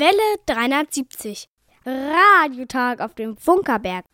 [0.00, 1.46] Welle 370.
[1.84, 4.06] Radiotag auf dem Funkerberg.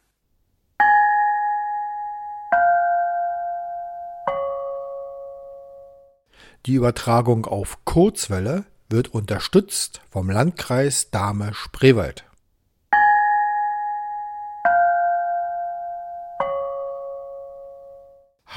[6.66, 12.25] Die Übertragung auf Kurzwelle wird unterstützt vom Landkreis Dahme-Spreewald.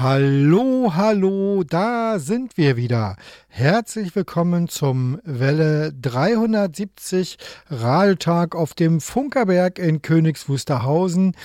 [0.02, 3.18] Hallo, hallo, da sind wir wieder.
[3.50, 7.38] Herzlich willkommen zum Welle 370
[7.70, 11.36] Radiotag auf dem Funkerberg in Königs Wusterhausen.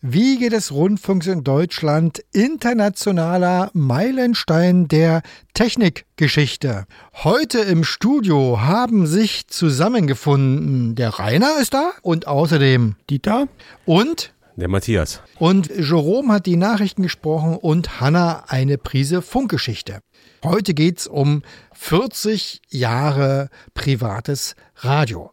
[0.00, 5.22] Wiege des Rundfunks in Deutschland, internationaler Meilenstein der
[5.54, 6.86] Technikgeschichte.
[7.14, 13.46] Heute im Studio haben sich zusammengefunden, der Rainer ist da und außerdem Dieter
[13.84, 15.20] und der Matthias.
[15.38, 20.00] Und Jerome hat die Nachrichten gesprochen und Hanna eine Prise Funkgeschichte.
[20.44, 21.42] Heute geht's um
[21.74, 25.30] 40 Jahre privates Radio.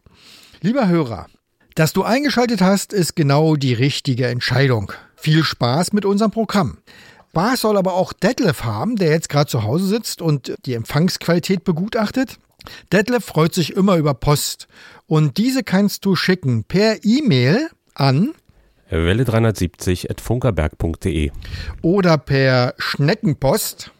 [0.60, 1.26] Lieber Hörer,
[1.74, 4.92] dass du eingeschaltet hast, ist genau die richtige Entscheidung.
[5.16, 6.78] Viel Spaß mit unserem Programm.
[7.38, 11.62] Spaß soll aber auch Detlef haben, der jetzt gerade zu Hause sitzt und die Empfangsqualität
[11.62, 12.40] begutachtet.
[12.92, 14.66] Detlef freut sich immer über Post
[15.06, 18.34] und diese kannst du schicken per E-Mail an
[18.90, 21.30] Welle 370 at funkerberg.de
[21.82, 23.92] oder per Schneckenpost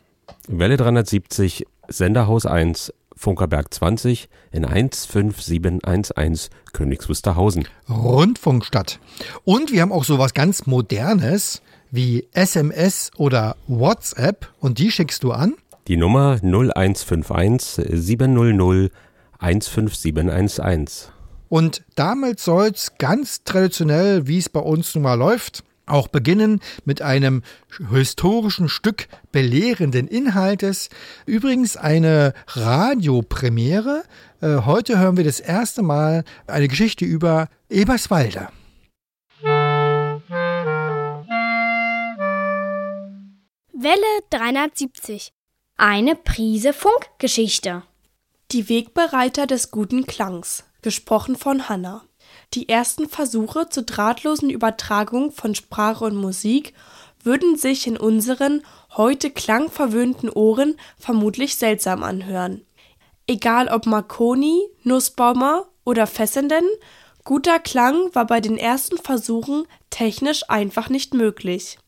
[0.49, 7.67] Welle 370 Senderhaus 1 Funkerberg 20 in 15711 Königs Wusterhausen.
[7.89, 9.01] Rundfunkstadt.
[9.45, 15.33] Und wir haben auch sowas ganz Modernes wie SMS oder WhatsApp und die schickst du
[15.33, 15.55] an?
[15.89, 18.93] Die Nummer 0151 700
[19.41, 21.13] 15711.
[21.49, 27.03] Und damit soll's ganz traditionell, wie es bei uns nun mal läuft, auch beginnen mit
[27.03, 27.43] einem
[27.91, 30.91] historischen Stück belehrenden Inhaltes.
[31.27, 34.05] Übrigens eine Radiopremiere.
[34.41, 38.49] Äh, heute hören wir das erste Mal eine Geschichte über Eberswalde.
[43.81, 45.33] Welle 370.
[45.77, 47.85] Eine Prise Funkgeschichte.
[48.51, 52.01] Die Wegbereiter des guten Klangs gesprochen von Hanna.
[52.55, 56.73] Die ersten Versuche zur drahtlosen Übertragung von Sprache und Musik
[57.23, 58.63] würden sich in unseren
[58.97, 62.65] heute klangverwöhnten Ohren vermutlich seltsam anhören.
[63.27, 66.65] Egal ob Marconi, Nussbaumer oder Fessenden,
[67.23, 71.79] guter Klang war bei den ersten Versuchen technisch einfach nicht möglich.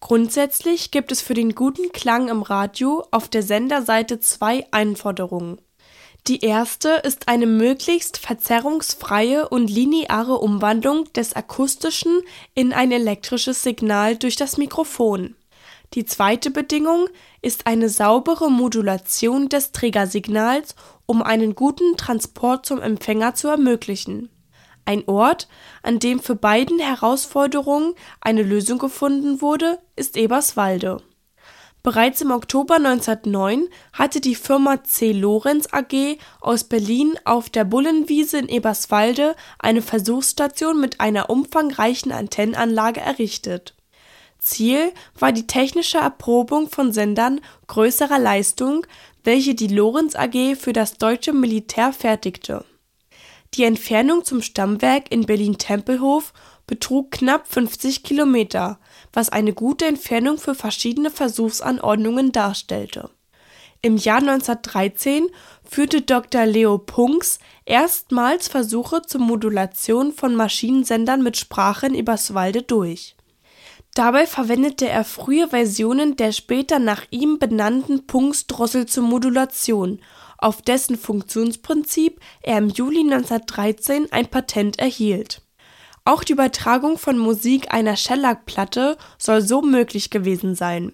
[0.00, 5.63] Grundsätzlich gibt es für den guten Klang im Radio auf der Senderseite zwei Einforderungen.
[6.26, 12.22] Die erste ist eine möglichst verzerrungsfreie und lineare Umwandlung des akustischen
[12.54, 15.36] in ein elektrisches Signal durch das Mikrofon.
[15.92, 17.08] Die zweite Bedingung
[17.42, 20.74] ist eine saubere Modulation des Trägersignals,
[21.04, 24.30] um einen guten Transport zum Empfänger zu ermöglichen.
[24.86, 25.46] Ein Ort,
[25.82, 31.02] an dem für beiden Herausforderungen eine Lösung gefunden wurde, ist Eberswalde
[31.84, 35.12] Bereits im Oktober 1909 hatte die Firma C.
[35.12, 43.00] Lorenz AG aus Berlin auf der Bullenwiese in Eberswalde eine Versuchsstation mit einer umfangreichen Antennenanlage
[43.00, 43.74] errichtet.
[44.38, 48.86] Ziel war die technische Erprobung von Sendern größerer Leistung,
[49.22, 52.64] welche die Lorenz AG für das deutsche Militär fertigte.
[53.52, 56.32] Die Entfernung zum Stammwerk in Berlin-Tempelhof
[56.66, 58.78] betrug knapp 50 Kilometer
[59.14, 63.10] was eine gute Entfernung für verschiedene Versuchsanordnungen darstellte.
[63.80, 65.28] Im Jahr 1913
[65.62, 66.46] führte Dr.
[66.46, 73.14] Leo Punks erstmals Versuche zur Modulation von Maschinensendern mit Sprache in Eberswalde durch.
[73.94, 80.00] Dabei verwendete er frühe Versionen der später nach ihm benannten Punks-Drossel zur Modulation,
[80.38, 85.42] auf dessen Funktionsprinzip er im Juli 1913 ein Patent erhielt
[86.04, 90.92] auch die Übertragung von Musik einer Schellackplatte soll so möglich gewesen sein.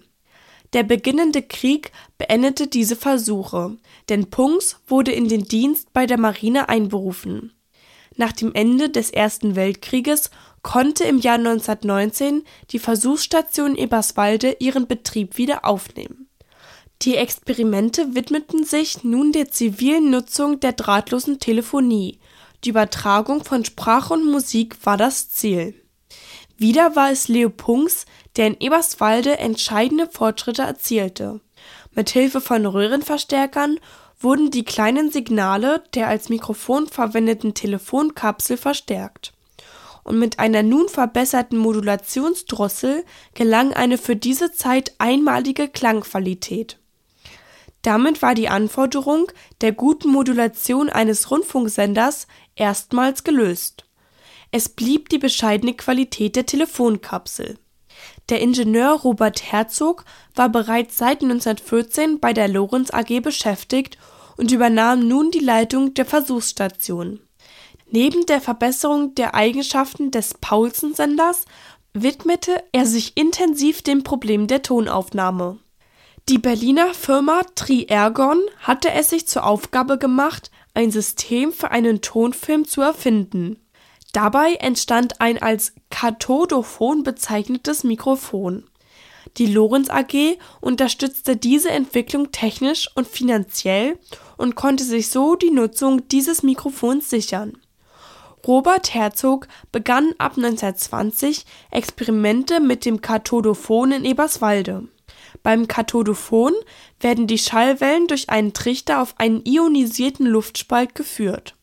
[0.73, 3.77] Der beginnende Krieg beendete diese Versuche,
[4.07, 7.51] denn Punks wurde in den Dienst bei der Marine einberufen.
[8.15, 10.31] Nach dem Ende des Ersten Weltkrieges
[10.63, 16.29] konnte im Jahr 1919 die Versuchsstation Eberswalde ihren Betrieb wieder aufnehmen.
[17.01, 22.19] Die Experimente widmeten sich nun der zivilen Nutzung der drahtlosen Telefonie
[22.63, 25.75] die Übertragung von Sprache und Musik war das Ziel.
[26.57, 28.05] Wieder war es Leo Punks,
[28.35, 31.41] der in Eberswalde entscheidende Fortschritte erzielte.
[31.93, 33.79] Mit Hilfe von Röhrenverstärkern
[34.19, 39.33] wurden die kleinen Signale der als Mikrofon verwendeten Telefonkapsel verstärkt.
[40.03, 43.03] Und mit einer nun verbesserten Modulationsdrossel
[43.33, 46.77] gelang eine für diese Zeit einmalige Klangqualität.
[47.81, 49.31] Damit war die Anforderung
[49.61, 53.85] der guten Modulation eines Rundfunksenders erstmals gelöst.
[54.51, 57.57] Es blieb die bescheidene Qualität der Telefonkapsel.
[58.29, 60.05] Der Ingenieur Robert Herzog
[60.35, 63.97] war bereits seit 1914 bei der Lorenz AG beschäftigt
[64.37, 67.19] und übernahm nun die Leitung der Versuchsstation.
[67.89, 71.45] Neben der Verbesserung der Eigenschaften des Paulsen-Senders
[71.93, 75.59] widmete er sich intensiv dem Problem der Tonaufnahme.
[76.29, 82.65] Die Berliner Firma Tri-Ergon hatte es sich zur Aufgabe gemacht, ein System für einen Tonfilm
[82.65, 83.57] zu erfinden.
[84.13, 88.65] Dabei entstand ein als Kathodophon bezeichnetes Mikrofon.
[89.37, 93.97] Die Lorenz AG unterstützte diese Entwicklung technisch und finanziell
[94.37, 97.57] und konnte sich so die Nutzung dieses Mikrofons sichern.
[98.45, 104.87] Robert Herzog begann ab 1920 Experimente mit dem Kathodophon in Eberswalde.
[105.43, 106.53] Beim Kathodophon
[106.99, 111.55] werden die Schallwellen durch einen Trichter auf einen ionisierten Luftspalt geführt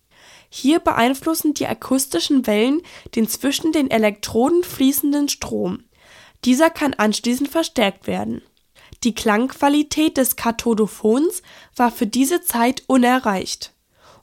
[0.51, 2.83] hier beeinflussen die akustischen Wellen
[3.15, 5.85] den zwischen den Elektroden fließenden Strom.
[6.45, 8.43] Dieser kann anschließend verstärkt werden.
[9.05, 11.43] Die Klangqualität des Kathodophons
[11.77, 13.73] war für diese Zeit unerreicht.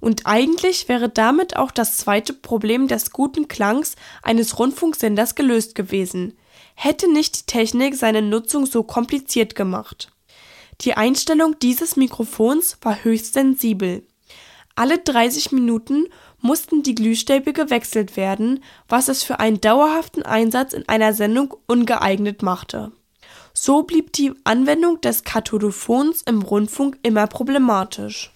[0.02, 6.38] Und eigentlich wäre damit auch das zweite Problem des guten Klangs eines Rundfunksenders gelöst gewesen,
[6.76, 10.12] hätte nicht die Technik seine Nutzung so kompliziert gemacht.
[10.82, 14.06] Die Einstellung dieses Mikrofons war höchst sensibel
[14.76, 16.08] alle 30 Minuten
[16.42, 22.44] mussten die Glühstäbe gewechselt werden, was es für einen dauerhaften Einsatz in einer Sendung ungeeignet
[22.44, 22.92] machte.
[23.54, 28.32] So blieb die Anwendung des Kathodophons im Rundfunk immer problematisch.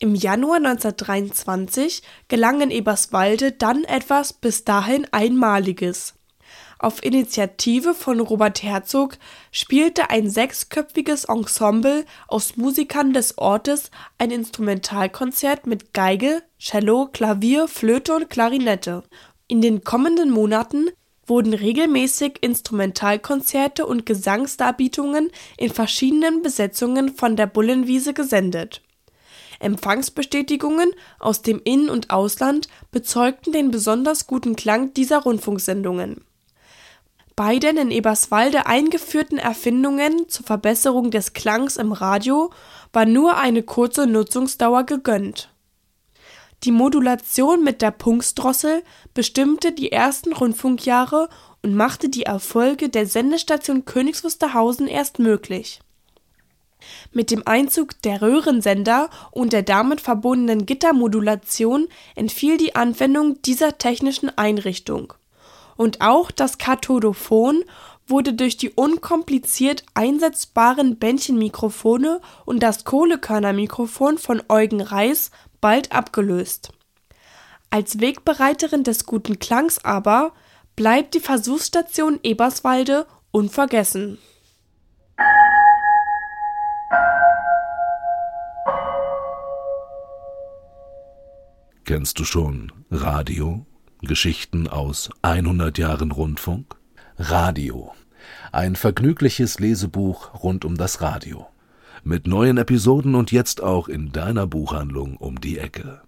[0.00, 6.14] Im Januar 1923 gelang in Eberswalde dann etwas bis dahin Einmaliges
[6.84, 9.16] auf Initiative von Robert Herzog
[9.50, 18.14] spielte ein sechsköpfiges Ensemble aus Musikern des Ortes ein Instrumentalkonzert mit Geige, Cello, Klavier, Flöte
[18.14, 19.02] und Klarinette.
[19.48, 20.90] In den kommenden Monaten
[21.26, 28.82] wurden regelmäßig Instrumentalkonzerte und Gesangsdarbietungen in verschiedenen Besetzungen von der Bullenwiese gesendet.
[29.58, 36.26] Empfangsbestätigungen aus dem In- und Ausland bezeugten den besonders guten Klang dieser Rundfunksendungen
[37.36, 42.50] bei den in Eberswalde eingeführten Erfindungen zur Verbesserung des Klangs im Radio
[42.92, 45.50] war nur eine kurze Nutzungsdauer gegönnt.
[46.62, 51.28] Die Modulation mit der Punksdrossel bestimmte die ersten Rundfunkjahre
[51.62, 55.80] und machte die Erfolge der Sendestation Königs Wusterhausen erst möglich.
[57.12, 64.30] Mit dem Einzug der Röhrensender und der damit verbundenen Gittermodulation entfiel die Anwendung dieser technischen
[64.38, 65.14] Einrichtung
[65.76, 67.64] und auch das Kathodophon
[68.06, 75.30] wurde durch die unkompliziert einsetzbaren Bändchenmikrofone und das Kohlekörnermikrofon von Eugen Reis
[75.60, 76.70] bald abgelöst.
[77.70, 80.32] Als Wegbereiterin des guten Klangs aber
[80.76, 84.18] bleibt die Versuchsstation Eberswalde unvergessen.
[91.84, 93.66] Kennst du schon Radio?
[94.06, 96.76] Geschichten aus 100 Jahren Rundfunk?
[97.16, 97.92] Radio.
[98.52, 101.46] Ein vergnügliches Lesebuch rund um das Radio.
[102.02, 106.02] Mit neuen Episoden und jetzt auch in deiner Buchhandlung um die Ecke.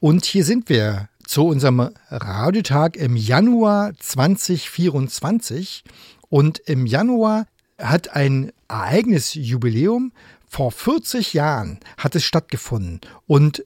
[0.00, 5.84] Und hier sind wir zu unserem Radiotag im Januar 2024.
[6.28, 7.46] Und im Januar
[7.78, 10.12] hat ein Ereignis Jubiläum
[10.48, 13.64] vor 40 Jahren hat es stattgefunden und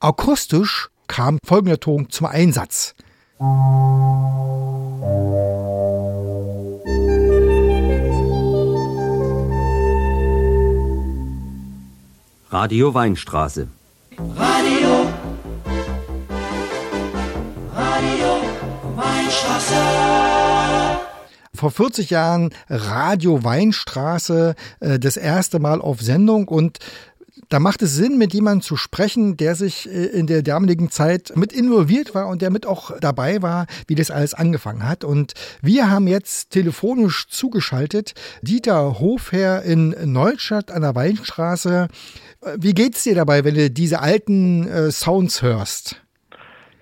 [0.00, 2.94] akustisch kam folgender Ton zum Einsatz.
[12.50, 13.68] Radio Weinstraße.
[14.36, 15.06] Radio.
[17.74, 18.42] Radio
[18.94, 20.31] Weinstraße
[21.62, 26.80] vor 40 Jahren Radio Weinstraße äh, das erste Mal auf Sendung und
[27.50, 31.34] da macht es Sinn, mit jemandem zu sprechen, der sich äh, in der damaligen Zeit
[31.36, 35.04] mit involviert war und der mit auch dabei war, wie das alles angefangen hat.
[35.04, 41.86] Und wir haben jetzt telefonisch zugeschaltet Dieter Hofherr in Neustadt an der Weinstraße.
[42.58, 46.01] Wie geht's dir dabei, wenn du diese alten äh, Sounds hörst?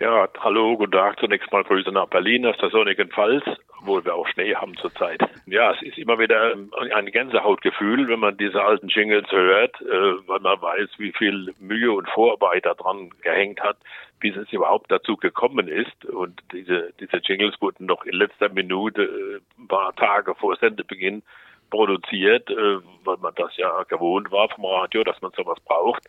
[0.00, 1.20] Ja, hallo, guten Tag.
[1.20, 3.44] Zunächst mal Grüße nach Berlin aus der sonnigen Pfalz,
[3.80, 5.20] obwohl wir auch Schnee haben zurzeit.
[5.44, 6.54] Ja, es ist immer wieder
[6.94, 11.92] ein Gänsehautgefühl, wenn man diese alten Jingles hört, äh, weil man weiß, wie viel Mühe
[11.92, 13.76] und Vorarbeit da dran gehängt hat,
[14.20, 16.06] bis es überhaupt dazu gekommen ist.
[16.06, 21.22] Und diese, diese Jingles wurden noch in letzter Minute, äh, ein paar Tage vor Sendebeginn,
[21.70, 26.02] produziert, äh, weil man das ja gewohnt war vom Radio, dass man sowas braucht.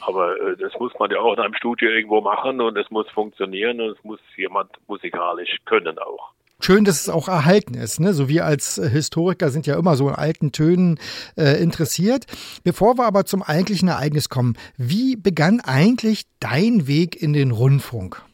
[0.00, 3.08] Aber äh, das muss man ja auch in einem Studio irgendwo machen und es muss
[3.10, 6.32] funktionieren und es muss jemand musikalisch können auch.
[6.60, 8.00] Schön, dass es auch erhalten ist.
[8.00, 8.12] Ne?
[8.12, 10.98] So wir als Historiker sind ja immer so in alten Tönen
[11.36, 12.26] äh, interessiert.
[12.64, 18.24] Bevor wir aber zum eigentlichen Ereignis kommen, wie begann eigentlich dein Weg in den Rundfunk?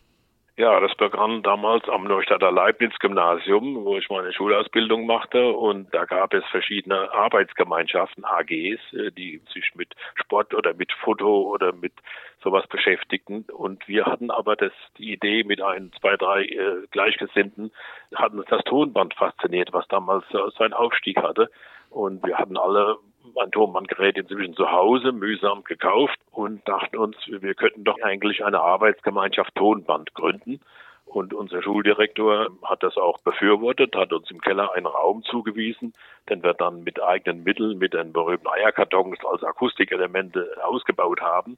[0.56, 5.48] Ja, das begann damals am Neustadter Leibniz-Gymnasium, wo ich meine Schulausbildung machte.
[5.48, 11.42] Und da gab es verschiedene Arbeitsgemeinschaften, AGs, äh, die sich mit Sport oder mit Foto
[11.42, 11.92] oder mit
[12.40, 13.46] sowas beschäftigten.
[13.52, 17.72] Und wir hatten aber das, die Idee mit ein, zwei, drei äh, Gleichgesinnten,
[18.14, 21.50] hatten das Tonband fasziniert, was damals äh, seinen Aufstieg hatte.
[21.90, 22.98] Und wir hatten alle
[23.36, 28.60] ein Tonbandgerät inzwischen zu Hause mühsam gekauft und dachten uns, wir könnten doch eigentlich eine
[28.60, 30.60] Arbeitsgemeinschaft Tonband gründen.
[31.06, 35.92] Und unser Schuldirektor hat das auch befürwortet, hat uns im Keller einen Raum zugewiesen,
[36.28, 41.56] den wir dann mit eigenen Mitteln, mit den berühmten Eierkartons als Akustikelemente ausgebaut haben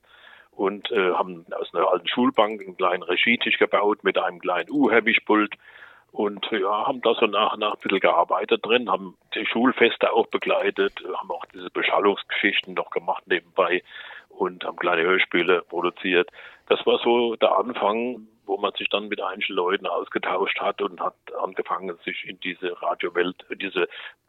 [0.51, 5.55] und äh, haben aus einer alten Schulbank einen kleinen Regietisch gebaut mit einem kleinen U-Heavy-Pult
[6.17, 10.11] und ja, haben da so nach und nach ein bisschen gearbeitet drin, haben die Schulfeste
[10.15, 13.83] auch begleitet, haben auch diese Beschallungsgeschichten noch gemacht nebenbei
[14.31, 16.31] und haben kleine Hörspiele produziert.
[16.69, 21.01] Das war so der Anfang, wo man sich dann mit einzelnen Leuten ausgetauscht hat und
[21.01, 23.87] hat angefangen, sich in diese Radiowelt, diese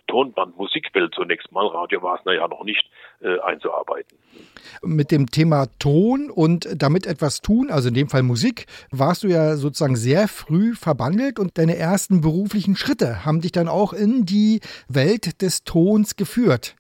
[0.08, 2.84] Tonbandmusikwelt zunächst mal, Radio war es ja noch nicht,
[3.22, 4.18] äh, einzuarbeiten.
[4.82, 9.28] Mit dem Thema Ton und damit etwas tun, also in dem Fall Musik, warst du
[9.28, 14.26] ja sozusagen sehr früh verbandelt und deine ersten beruflichen Schritte haben dich dann auch in
[14.26, 16.76] die Welt des Tons geführt.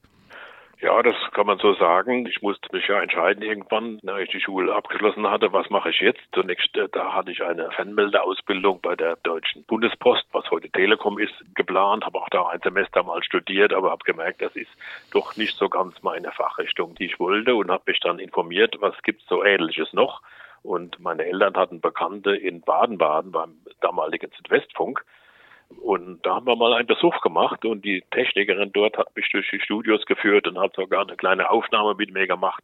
[0.79, 2.27] Ja, das kann man so sagen.
[2.27, 5.99] Ich musste mich ja entscheiden irgendwann, nachdem ich die Schule abgeschlossen hatte, was mache ich
[6.01, 6.21] jetzt?
[6.33, 11.33] Zunächst, äh, da hatte ich eine Fernmeldeausbildung bei der Deutschen Bundespost, was heute Telekom ist,
[11.55, 14.69] geplant, habe auch da ein Semester mal studiert, aber habe gemerkt, das ist
[15.11, 18.93] doch nicht so ganz meine Fachrichtung, die ich wollte und habe mich dann informiert, was
[19.01, 20.21] gibt's so Ähnliches noch.
[20.61, 25.03] Und meine Eltern hatten Bekannte in Baden-Baden beim damaligen Südwestfunk
[25.69, 29.49] und da haben wir mal einen Besuch gemacht und die Technikerin dort hat mich durch
[29.49, 32.63] die Studios geführt und hat sogar eine kleine Aufnahme mit mir gemacht.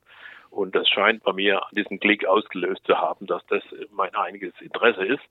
[0.50, 5.04] Und das scheint bei mir diesen Klick ausgelöst zu haben, dass das mein einiges Interesse
[5.06, 5.24] ist.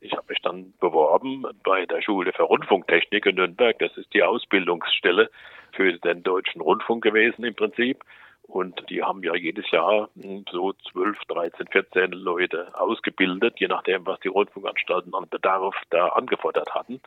[0.00, 3.78] Ich habe mich dann beworben bei der Schule für Rundfunktechnik in Nürnberg.
[3.78, 5.30] Das ist die Ausbildungsstelle
[5.72, 8.04] für den deutschen Rundfunk gewesen im Prinzip.
[8.48, 10.08] Und die haben ja jedes Jahr
[10.50, 16.74] so 12, 13, 14 Leute ausgebildet, je nachdem, was die Rundfunkanstalten an Bedarf da angefordert
[16.74, 17.00] hatten.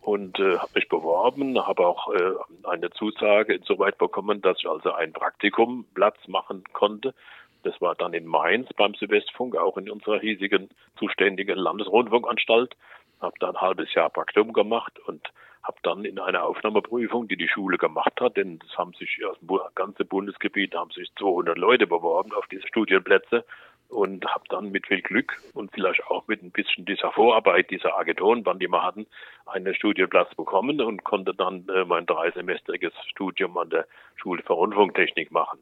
[0.00, 2.32] Und äh, habe mich beworben, habe auch äh,
[2.64, 7.14] eine Zusage insoweit bekommen, dass ich also ein Praktikum Platz machen konnte.
[7.64, 12.74] Das war dann in Mainz beim Südwestfunk, auch in unserer hiesigen zuständigen Landesrundfunkanstalt.
[13.20, 15.22] Habe da ein halbes Jahr Praktikum gemacht und
[15.62, 19.38] habe dann in einer Aufnahmeprüfung, die die Schule gemacht hat, denn es haben sich aus
[19.40, 23.44] dem ganzen Bundesgebiet haben sich 200 Leute beworben auf diese Studienplätze
[23.92, 27.96] und habe dann mit viel Glück und vielleicht auch mit ein bisschen dieser Vorarbeit dieser
[27.98, 29.06] Agenturenbahn, die wir hatten,
[29.46, 35.30] einen Studienplatz bekommen und konnte dann äh, mein dreisemestriges Studium an der Schule für Rundfunktechnik
[35.30, 35.60] machen.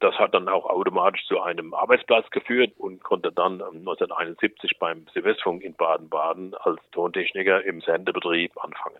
[0.00, 5.62] Das hat dann auch automatisch zu einem Arbeitsplatz geführt und konnte dann 1971 beim Silvesterfunk
[5.62, 8.98] in Baden-Baden als Tontechniker im Sendebetrieb anfangen.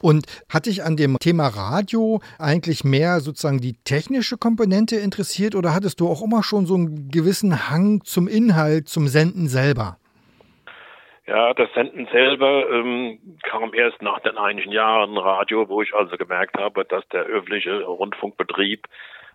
[0.00, 5.74] Und hat dich an dem Thema Radio eigentlich mehr sozusagen die technische Komponente interessiert oder
[5.74, 9.98] hattest du auch immer schon so einen gewissen Hang zum Inhalt, zum Senden selber?
[11.26, 16.16] Ja, das Senden selber ähm, kam erst nach den einigen Jahren Radio, wo ich also
[16.16, 18.86] gemerkt habe, dass der öffentliche Rundfunkbetrieb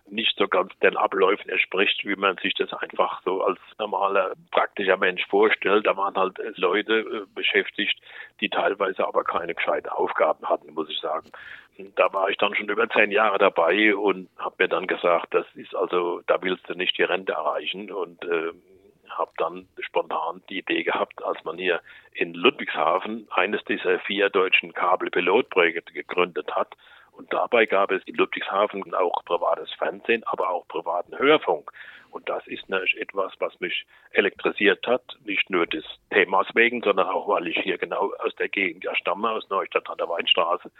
[0.06, 4.96] nicht so ganz den Abläufen entspricht, wie man sich das einfach so als normaler praktischer
[4.96, 5.86] Mensch vorstellt.
[5.86, 7.98] Da waren halt Leute äh, beschäftigt,
[8.40, 11.30] die teilweise aber keine gescheiten Aufgaben hatten, muss ich sagen.
[11.96, 15.46] Da war ich dann schon über zehn Jahre dabei und habe mir dann gesagt, das
[15.54, 18.52] ist also, da willst du nicht die Rente erreichen und äh,
[19.08, 21.80] habe dann spontan die Idee gehabt, als man hier
[22.12, 26.74] in Ludwigshafen eines dieser vier deutschen Kabelpilotprojekte gegründet hat,
[27.16, 31.70] und dabei gab es in Ludwigshafen auch privates Fernsehen, aber auch privaten Hörfunk.
[32.10, 37.08] Und das ist natürlich etwas, was mich elektrisiert hat, nicht nur des Themas wegen, sondern
[37.08, 40.70] auch, weil ich hier genau aus der Gegend ja stamme, aus Neustadt an der Weinstraße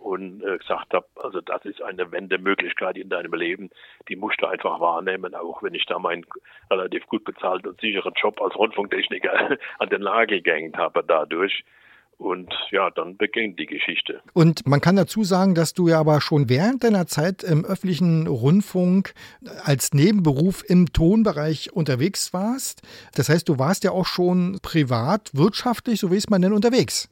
[0.00, 3.70] und äh, gesagt habe, also das ist eine Wendemöglichkeit in deinem Leben,
[4.08, 6.26] die musst du einfach wahrnehmen, auch wenn ich da meinen
[6.70, 11.64] relativ gut bezahlten und sicheren Job als Rundfunktechniker an den Nagel gehängt habe dadurch.
[12.20, 14.20] Und ja, dann beginnt die Geschichte.
[14.34, 18.26] Und man kann dazu sagen, dass du ja aber schon während deiner Zeit im öffentlichen
[18.26, 19.14] Rundfunk
[19.64, 22.82] als Nebenberuf im Tonbereich unterwegs warst.
[23.14, 27.08] Das heißt, du warst ja auch schon privat, wirtschaftlich, so wie es man denn unterwegs.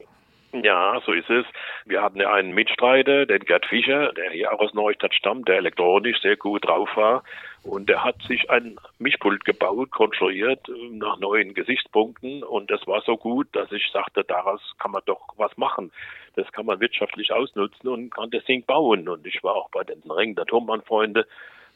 [0.51, 1.45] Ja, so ist es.
[1.85, 5.57] Wir hatten ja einen Mitstreiter, den Gerd Fischer, der hier auch aus Neustadt stammt, der
[5.57, 7.23] elektronisch sehr gut drauf war.
[7.63, 12.43] Und der hat sich ein Mischpult gebaut, konstruiert nach neuen Gesichtspunkten.
[12.43, 15.91] Und das war so gut, dass ich sagte, daraus kann man doch was machen.
[16.35, 19.07] Das kann man wirtschaftlich ausnutzen und kann das Ding bauen.
[19.07, 21.27] Und ich war auch bei den Ringen der Turmbannfreunde.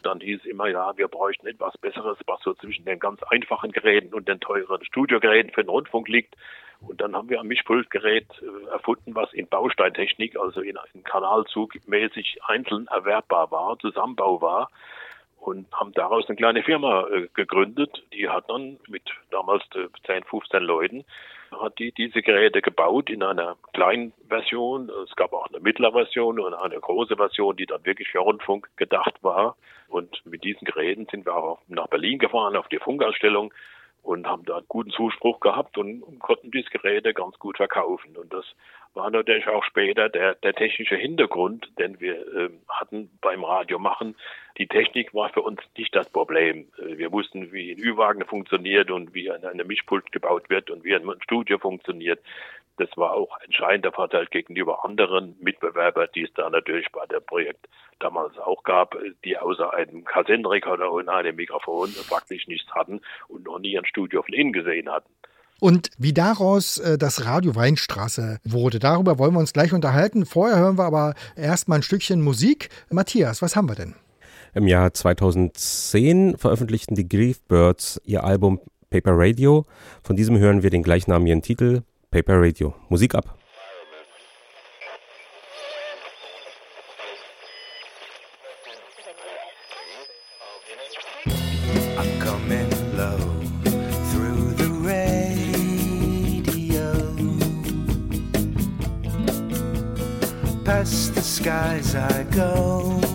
[0.04, 4.14] Dann hieß immer, ja, wir bräuchten etwas Besseres, was so zwischen den ganz einfachen Geräten
[4.14, 6.36] und den teuren Studiogeräten für den Rundfunk liegt.
[6.82, 11.74] Und dann haben wir ein Mischpultgerät äh, erfunden, was in Bausteintechnik, also in einem Kanalzug
[11.88, 14.70] mäßig einzeln erwerbbar war, Zusammenbau war.
[15.40, 18.04] Und haben daraus eine kleine Firma äh, gegründet.
[18.14, 19.64] Die hat dann mit damals
[20.06, 21.06] 10, 15 Leuten,
[21.62, 24.90] hat die diese Geräte gebaut in einer kleinen Version.
[25.06, 28.70] Es gab auch eine mittlere Version und eine große Version, die dann wirklich für Rundfunk
[28.78, 29.56] gedacht war.
[29.88, 33.54] Und mit diesen Geräten sind wir auch nach Berlin gefahren auf die Funkausstellung
[34.04, 38.16] und haben da guten Zuspruch gehabt und konnten diese Geräte ganz gut verkaufen.
[38.18, 38.46] Und das
[38.94, 44.16] war natürlich auch später der, der technische Hintergrund, den wir äh, hatten beim Radio machen.
[44.58, 46.68] Die Technik war für uns nicht das Problem.
[46.78, 50.96] Äh, wir wussten, wie ein Ü-Wagen funktioniert und wie eine Mischpult gebaut wird und wie
[50.96, 52.20] ein Studio funktioniert.
[52.78, 57.24] Das war auch ein entscheidender Vorteil gegenüber anderen Mitbewerbern, die es da natürlich bei dem
[57.24, 57.68] Projekt
[58.00, 63.60] damals auch gab, die außer einem Kassettenrekorder und einem Mikrofon praktisch nichts hatten und noch
[63.60, 65.10] nie ein Studio von innen gesehen hatten.
[65.60, 70.26] Und wie daraus äh, das Radio Weinstraße wurde, darüber wollen wir uns gleich unterhalten.
[70.26, 72.70] Vorher hören wir aber erst mal ein Stückchen Musik.
[72.90, 73.96] Matthias, was haben wir denn?
[74.56, 79.66] Im Jahr 2010 veröffentlichten die Griefbirds ihr Album Paper Radio.
[80.04, 81.84] Von diesem hören wir den gleichnamigen Titel
[82.14, 82.76] Paper Radio.
[82.90, 83.26] Musik ab.
[100.64, 103.13] Past the skies I go.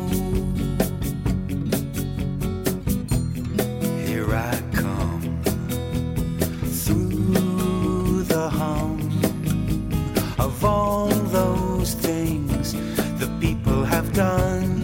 [11.89, 12.73] Those things
[13.19, 14.83] the people have done.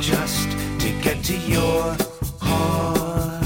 [0.00, 1.96] just to get to your
[2.40, 3.44] heart.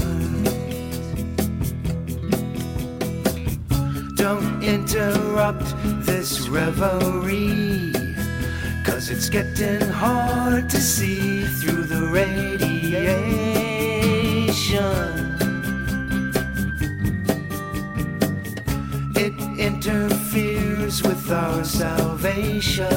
[4.15, 5.73] Don't interrupt
[6.05, 7.90] this reverie.
[9.13, 12.61] It's getting hard to see through the radiation.
[19.17, 22.87] It interferes with our salvation.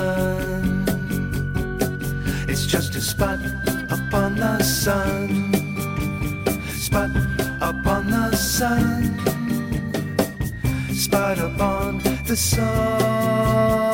[2.48, 3.40] It's just a spot
[3.90, 5.52] upon the sun.
[6.78, 7.10] Spot
[7.60, 9.18] upon the sun.
[10.94, 13.93] Spot upon the sun.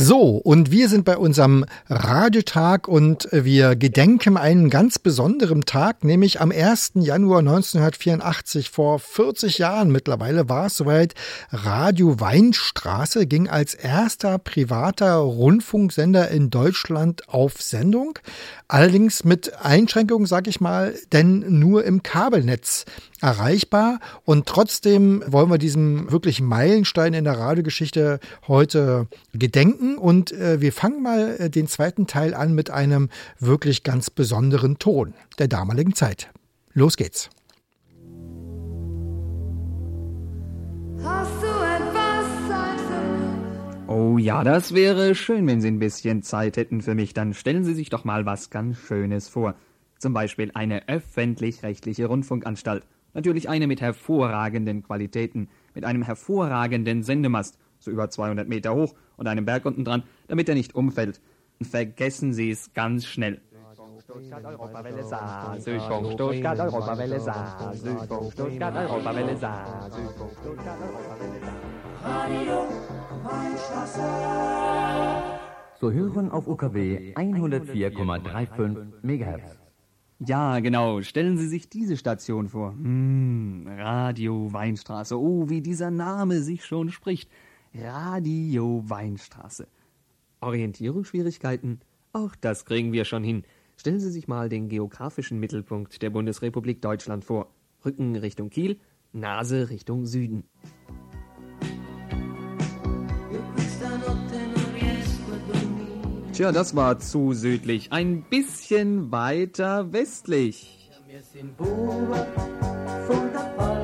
[0.00, 6.40] So, und wir sind bei unserem Radiotag und wir gedenken einen ganz besonderen Tag, nämlich
[6.40, 6.92] am 1.
[6.94, 11.14] Januar 1984, vor 40 Jahren mittlerweile war es soweit.
[11.50, 18.20] Radio Weinstraße ging als erster privater Rundfunksender in Deutschland auf Sendung.
[18.68, 22.84] Allerdings mit Einschränkungen, sag ich mal, denn nur im Kabelnetz
[23.20, 23.98] erreichbar.
[24.24, 29.87] Und trotzdem wollen wir diesem wirklich Meilenstein in der Radiogeschichte heute gedenken.
[29.96, 34.78] Und äh, wir fangen mal äh, den zweiten Teil an mit einem wirklich ganz besonderen
[34.78, 36.30] Ton der damaligen Zeit.
[36.74, 37.30] Los geht's.
[41.02, 43.88] Hast du etwas Zeit für mich?
[43.88, 47.14] Oh ja, das wäre schön, wenn Sie ein bisschen Zeit hätten für mich.
[47.14, 49.54] Dann stellen Sie sich doch mal was ganz Schönes vor.
[49.98, 52.84] Zum Beispiel eine öffentlich-rechtliche Rundfunkanstalt.
[53.14, 59.26] Natürlich eine mit hervorragenden Qualitäten, mit einem hervorragenden Sendemast, so über 200 Meter hoch und
[59.26, 61.20] einem Berg unten dran, damit er nicht umfällt.
[61.60, 63.42] Vergessen Sie es ganz schnell.
[64.08, 71.60] Stuttgart Europawelle Saar, Südfunk, Stuttgart Europawelle Saar, Südfunk, Stuttgart Europawelle Saar, Südfunk, Stuttgart Europawelle Saar.
[72.02, 72.66] Radio
[73.22, 74.00] Weinstraße.
[75.78, 79.58] Zu hören auf UKW 104,35 MHz.
[80.20, 81.02] Ja, genau.
[81.02, 82.72] Stellen Sie sich diese Station vor.
[82.72, 85.20] Hm, Radio Weinstraße.
[85.20, 87.30] Oh, wie dieser Name sich schon spricht.
[87.74, 89.66] Radio Weinstraße.
[90.40, 91.80] Orientierungsschwierigkeiten?
[92.12, 93.44] Auch das kriegen wir schon hin.
[93.76, 97.52] Stellen Sie sich mal den geografischen Mittelpunkt der Bundesrepublik Deutschland vor.
[97.84, 98.78] Rücken Richtung Kiel,
[99.12, 100.44] Nase Richtung Süden.
[106.32, 107.92] Tja, das war zu südlich.
[107.92, 110.90] Ein bisschen weiter westlich.
[111.08, 112.14] Wir sind Buben
[113.06, 113.77] von der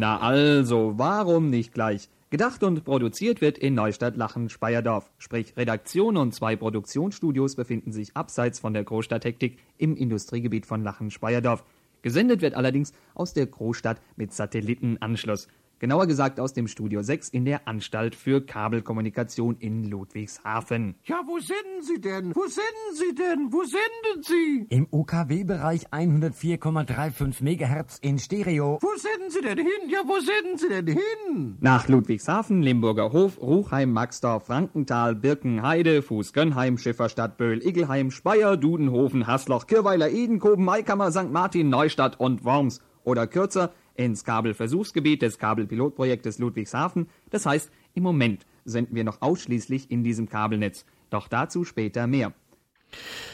[0.00, 2.08] Na also, warum nicht gleich?
[2.30, 5.10] Gedacht und produziert wird in Neustadt-Lachen-Speyerdorf.
[5.18, 11.64] Sprich, Redaktion und zwei Produktionsstudios befinden sich abseits von der Großstadthektik im Industriegebiet von Lachen-Speyerdorf.
[12.02, 15.48] Gesendet wird allerdings aus der Großstadt mit Satellitenanschluss.
[15.80, 20.96] Genauer gesagt aus dem Studio 6 in der Anstalt für Kabelkommunikation in Ludwigshafen.
[21.04, 22.34] Ja, wo senden Sie denn?
[22.34, 23.52] Wo senden Sie denn?
[23.52, 24.66] Wo senden Sie?
[24.70, 28.80] Im UKW-Bereich 104,35 MHz in Stereo.
[28.82, 29.88] Wo senden Sie denn hin?
[29.88, 31.58] Ja, wo senden Sie denn hin?
[31.60, 39.68] Nach Ludwigshafen, Limburger Hof, Ruchheim, Maxdorf, Frankenthal, Birkenheide, Fuß-Gönnheim, Schifferstadt, Böhl, Igelheim, Speyer, Dudenhofen, Hasloch,
[39.68, 41.30] Kirweiler, Edenkoben, Maikammer, St.
[41.30, 42.80] Martin, Neustadt und Worms.
[43.04, 47.08] Oder kürzer ins Kabelversuchsgebiet des Kabelpilotprojektes Ludwigshafen.
[47.30, 50.86] Das heißt, im Moment senden wir noch ausschließlich in diesem Kabelnetz.
[51.10, 52.32] Doch dazu später mehr.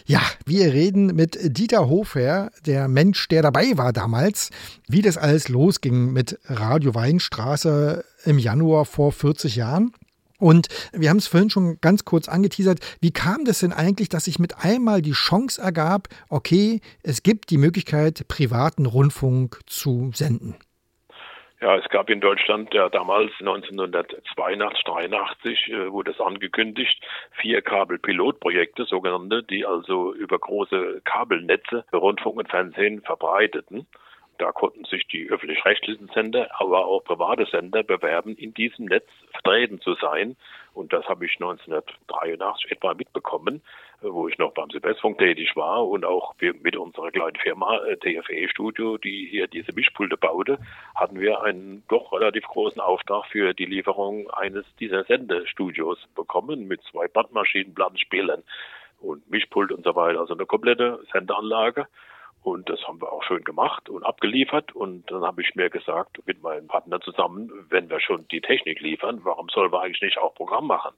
[0.07, 4.51] Ja, wir reden mit Dieter Hofer, der Mensch, der dabei war damals,
[4.89, 9.93] wie das alles losging mit Radio Weinstraße im Januar vor 40 Jahren.
[10.39, 12.81] Und wir haben es vorhin schon ganz kurz angeteasert.
[13.01, 17.51] Wie kam das denn eigentlich, dass sich mit einmal die Chance ergab, okay, es gibt
[17.51, 20.57] die Möglichkeit, privaten Rundfunk zu senden?
[21.61, 27.01] Ja, es gab in Deutschland ja damals 1982, 83 äh, wurde es angekündigt,
[27.41, 33.87] vier Kabelpilotprojekte, sogenannte, die also über große Kabelnetze Rundfunk und Fernsehen verbreiteten.
[34.39, 39.81] Da konnten sich die öffentlich-rechtlichen Sender, aber auch private Sender bewerben, in diesem Netz vertreten
[39.81, 40.37] zu sein.
[40.73, 43.63] Und das habe ich 1983 etwa mitbekommen,
[44.01, 48.49] wo ich noch beim Südwestfunk tätig war und auch mit unserer kleinen Firma äh, TFE
[48.49, 50.59] Studio, die hier diese Mischpulte baute,
[50.95, 56.83] hatten wir einen doch relativ großen Auftrag für die Lieferung eines dieser Sendestudios bekommen mit
[56.91, 58.43] zwei Bandmaschinen, Plattenspielern
[59.01, 60.21] und Mischpult und so weiter.
[60.21, 61.87] Also eine komplette Sendeanlage.
[62.45, 64.77] Und das haben wir auch schön gemacht und abgeliefert.
[64.77, 68.81] Und dann habe ich mir gesagt, mit meinem Partner zusammen, wenn wir schon die Technik
[68.81, 70.95] liefern, warum sollen wir eigentlich nicht auch Programm machen?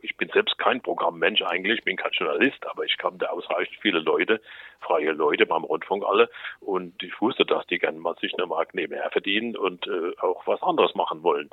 [0.00, 4.00] Ich bin selbst kein Programmmensch eigentlich, ich bin kein Journalist, aber ich kannte ausreichend viele
[4.00, 4.40] Leute,
[4.80, 6.28] freie Leute beim Rundfunk alle.
[6.58, 10.44] Und ich wusste, dass die gerne mal sich eine Mark nebenher verdienen und äh, auch
[10.48, 11.50] was anderes machen wollen.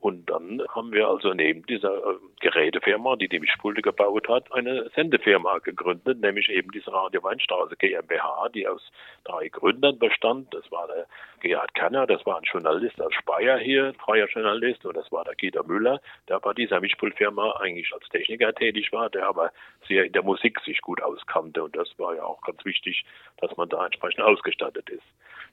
[0.00, 4.88] Und dann haben wir also neben dieser äh, Gerätefirma, die die Mischpulte gebaut hat, eine
[4.94, 8.80] Sendefirma gegründet, nämlich eben diese Radio Weinstraße GmbH, die aus
[9.24, 10.54] drei Gründern bestand.
[10.54, 11.06] Das war der
[11.40, 15.34] Gerhard Kanner, das war ein Journalist aus Speyer hier, freier Journalist, und das war der
[15.34, 19.52] Guido Müller, der bei dieser Mischpultfirma eigentlich als Techniker tätig war, der aber
[19.86, 21.62] sehr in der Musik sich gut auskannte.
[21.62, 23.04] Und das war ja auch ganz wichtig,
[23.36, 25.04] dass man da entsprechend ausgestattet ist.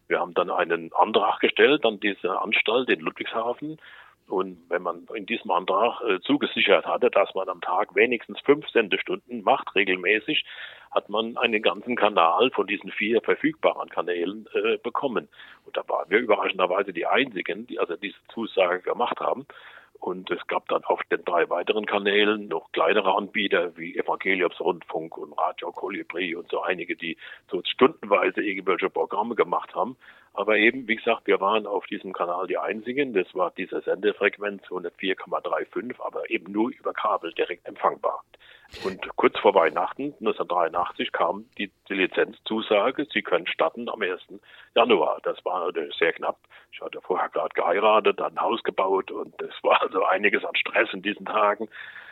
[0.08, 3.78] Wir haben dann einen Antrag gestellt an diese Anstalt in Ludwigshafen,
[4.28, 8.68] und wenn man in diesem Antrag äh, zugesichert hatte, dass man am Tag wenigstens fünf
[8.70, 10.44] Sendestunden macht, regelmäßig,
[10.92, 15.30] hat man einen ganzen Kanal von diesen vier verfügbaren Kanälen äh, bekommen.
[15.66, 19.46] Und da waren wir überraschenderweise die einzigen, die also diese Zusage gemacht haben.
[20.00, 25.34] Und es gab dann auf den drei weiteren Kanälen noch kleinere Anbieter wie Evangeliumsrundfunk und
[25.34, 27.18] Radio Kolibri und so einige, die
[27.50, 29.98] so stundenweise irgendwelche Programme gemacht haben.
[30.34, 33.14] Aber eben, wie gesagt, wir waren auf diesem Kanal die einzigen.
[33.14, 38.24] Das war diese Sendefrequenz 104,35, aber eben nur über Kabel direkt empfangbar.
[38.84, 44.22] Und kurz vor Weihnachten 1983 kam die, die Lizenzzusage, Sie können starten am 1.
[44.76, 45.20] Januar.
[45.24, 46.38] Das war natürlich sehr knapp.
[46.72, 50.56] Ich hatte vorher gerade geheiratet, dann ein Haus gebaut und es war also einiges an
[50.56, 51.70] Stress in diesen Tagen.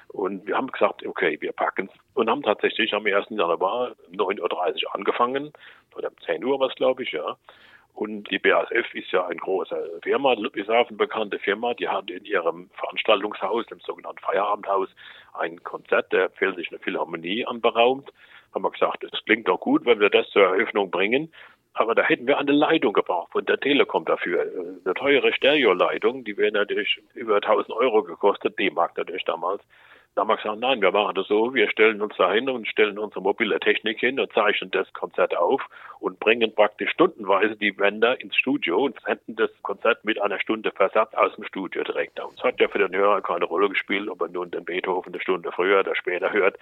[0.10, 3.28] Und wir haben gesagt, okay, wir packen und haben tatsächlich am 1.
[3.30, 5.52] Januar 9.30 Uhr angefangen,
[5.96, 7.38] oder 10 Uhr was glaube ich, ja.
[7.96, 12.70] Und die BASF ist ja eine große Firma, Ludwigshafen bekannte Firma, die hat in ihrem
[12.72, 14.90] Veranstaltungshaus, dem sogenannten Feierabendhaus,
[15.34, 18.12] ein Konzert der Pfälzischen Philharmonie anberaumt.
[18.54, 21.32] Haben wir gesagt, es klingt doch gut, wenn wir das zur Eröffnung bringen.
[21.74, 24.42] Aber da hätten wir eine Leitung gebraucht von der Telekom dafür.
[24.42, 29.62] Eine teure Stereoleitung, die wäre natürlich über 1000 Euro gekostet, D-Mark natürlich damals.
[30.16, 32.70] Da haben wir gesagt, nein, wir machen das so, wir stellen uns da hin und
[32.70, 35.62] stellen unsere mobile Technik hin und zeichnen das Konzert auf
[36.00, 40.72] und bringen praktisch stundenweise die Wender ins Studio und senden das Konzert mit einer Stunde
[40.72, 42.34] Versatz aus dem Studio direkt aus.
[42.38, 45.22] Es hat ja für den Hörer keine Rolle gespielt, ob er nun den Beethoven eine
[45.22, 46.58] Stunde früher oder später hört.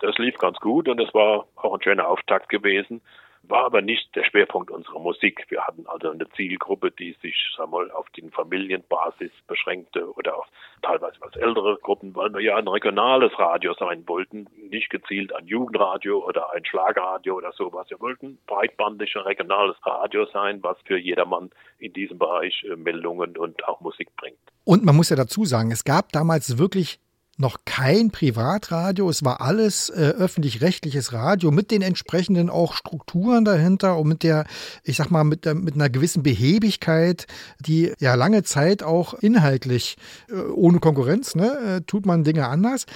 [0.00, 3.00] Das lief ganz gut und es war auch ein schöner Auftakt gewesen
[3.42, 5.46] war aber nicht der Schwerpunkt unserer Musik.
[5.48, 10.36] Wir hatten also eine Zielgruppe, die sich sagen wir mal, auf den Familienbasis beschränkte oder
[10.36, 10.46] auch
[10.82, 15.46] teilweise was ältere Gruppen, weil wir ja ein regionales Radio sein wollten, nicht gezielt ein
[15.46, 17.88] Jugendradio oder ein Schlagerradio oder sowas.
[17.90, 23.36] Wir wollten breitbandig ein regionales Radio sein, was für jedermann in diesem Bereich äh, Meldungen
[23.36, 24.38] und auch Musik bringt.
[24.64, 27.00] Und man muss ja dazu sagen, es gab damals wirklich
[27.40, 33.96] noch kein Privatradio, es war alles äh, öffentlich-rechtliches Radio mit den entsprechenden auch Strukturen dahinter
[33.96, 34.44] und mit der,
[34.84, 37.26] ich sag mal, mit, mit einer gewissen Behebigkeit,
[37.58, 39.96] die ja lange Zeit auch inhaltlich
[40.28, 42.86] äh, ohne Konkurrenz, ne, äh, tut man Dinge anders.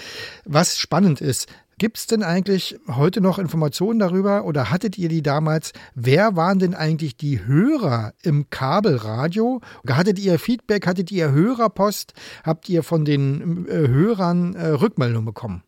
[0.44, 5.22] Was spannend ist, Gibt es denn eigentlich heute noch Informationen darüber oder hattet ihr die
[5.22, 5.72] damals?
[5.94, 9.60] Wer waren denn eigentlich die Hörer im Kabelradio?
[9.88, 10.86] Hattet ihr Feedback?
[10.86, 12.14] Hattet ihr Hörerpost?
[12.44, 15.64] Habt ihr von den äh, Hörern äh, Rückmeldungen bekommen?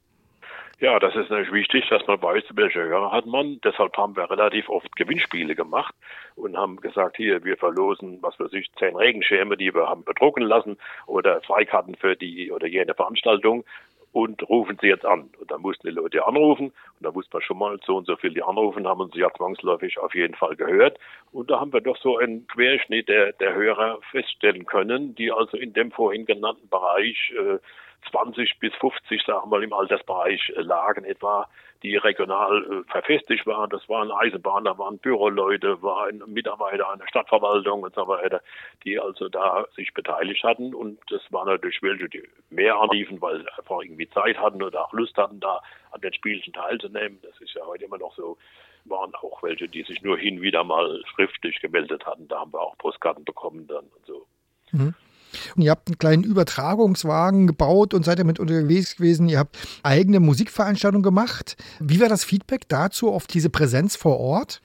[0.78, 3.58] Ja, das ist natürlich wichtig, dass man weiß, welche Hörer hat man.
[3.64, 5.94] Deshalb haben wir relativ oft Gewinnspiele gemacht
[6.34, 10.42] und haben gesagt, hier, wir verlosen, was weiß ich, zehn Regenschirme, die wir haben bedrucken
[10.42, 13.64] lassen oder Freikarten für die oder jene Veranstaltung
[14.16, 15.28] und rufen Sie jetzt an.
[15.38, 18.16] Und dann mussten die Leute anrufen und da wusste man schon mal, so und so
[18.16, 20.98] viel die anrufen, haben uns ja zwangsläufig auf jeden Fall gehört.
[21.32, 25.58] Und da haben wir doch so einen Querschnitt der, der Hörer feststellen können, die also
[25.58, 27.58] in dem vorhin genannten Bereich äh,
[28.10, 31.46] 20 bis 50, sagen wir mal, im Altersbereich äh, lagen etwa,
[31.86, 33.70] die regional äh, verfestigt waren.
[33.70, 38.42] Das waren Eisenbahner, waren Büroleute, waren Mitarbeiter einer Stadtverwaltung und so weiter,
[38.84, 40.74] die also da sich beteiligt hatten.
[40.74, 44.84] Und das waren natürlich welche, die mehr anriefen, weil sie einfach irgendwie Zeit hatten oder
[44.84, 45.60] auch Lust hatten, da
[45.92, 47.18] an den Spielchen teilzunehmen.
[47.22, 48.36] Das ist ja heute immer noch so
[48.88, 52.28] waren auch welche, die sich nur hin wieder mal schriftlich gemeldet hatten.
[52.28, 54.26] Da haben wir auch Postkarten bekommen dann und so.
[54.70, 54.94] Mhm.
[55.56, 59.28] Und ihr habt einen kleinen Übertragungswagen gebaut und seid damit unterwegs gewesen.
[59.28, 61.56] Ihr habt eigene Musikveranstaltungen gemacht.
[61.80, 64.60] Wie war das Feedback dazu auf diese Präsenz vor Ort?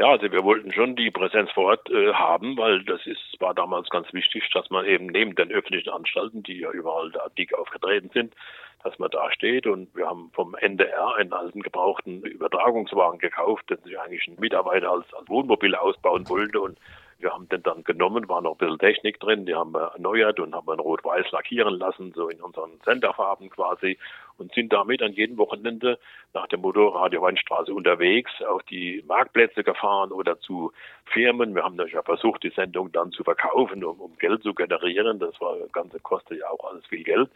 [0.00, 3.52] Ja, also wir wollten schon die Präsenz vor Ort äh, haben, weil das ist, war
[3.52, 7.52] damals ganz wichtig, dass man eben neben den öffentlichen Anstalten, die ja überall da dick
[7.52, 8.34] aufgetreten sind,
[8.82, 9.66] dass man da steht.
[9.66, 14.90] Und wir haben vom NDR einen alten gebrauchten Übertragungswagen gekauft, den sich eigentlich ein Mitarbeiter
[14.90, 16.62] als, als Wohnmobil ausbauen wollte.
[16.62, 16.78] Und
[17.20, 20.40] wir haben den dann genommen, war noch ein bisschen Technik drin, die haben wir erneuert
[20.40, 23.98] und haben wir in rot-weiß lackieren lassen, so in unseren Senderfarben quasi
[24.38, 25.98] und sind damit an jedem Wochenende
[26.32, 30.72] nach dem Motto Radio Weinstraße unterwegs auf die Marktplätze gefahren oder zu
[31.06, 31.54] Firmen.
[31.54, 35.18] Wir haben natürlich ja versucht, die Sendung dann zu verkaufen, um, um Geld zu generieren.
[35.18, 37.30] Das war das Ganze kostet ja auch alles viel Geld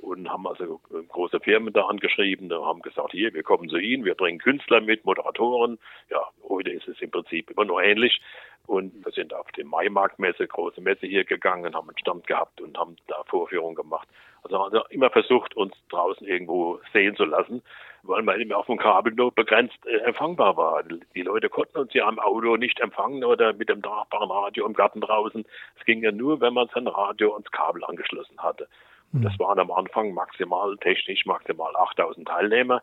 [0.00, 4.14] und haben also große Firmen da angeschrieben haben gesagt, hier, wir kommen zu Ihnen, wir
[4.14, 5.78] bringen Künstler mit, Moderatoren.
[6.10, 8.20] Ja, heute ist es im Prinzip immer noch ähnlich.
[8.66, 12.78] Und wir sind auf die Maimarktmesse, große Messe hier gegangen, haben einen Stand gehabt und
[12.78, 14.08] haben da Vorführungen gemacht.
[14.42, 17.62] Also haben wir immer versucht, uns draußen irgendwo sehen zu lassen,
[18.02, 20.82] weil man immer auf dem Kabel nur begrenzt äh, empfangbar war.
[21.14, 24.72] Die Leute konnten uns ja am Auto nicht empfangen oder mit dem tragbaren Radio im
[24.72, 25.44] Garten draußen.
[25.78, 28.68] Es ging ja nur, wenn man sein Radio ans Kabel angeschlossen hatte.
[29.12, 32.80] Und das waren am Anfang maximal, technisch maximal 8000 Teilnehmer.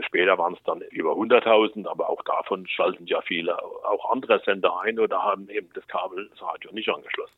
[0.00, 4.80] Später waren es dann über 100.000, aber auch davon schalten ja viele auch andere Sender
[4.80, 7.34] ein oder haben eben das Kabel, das Radio nicht angeschlossen.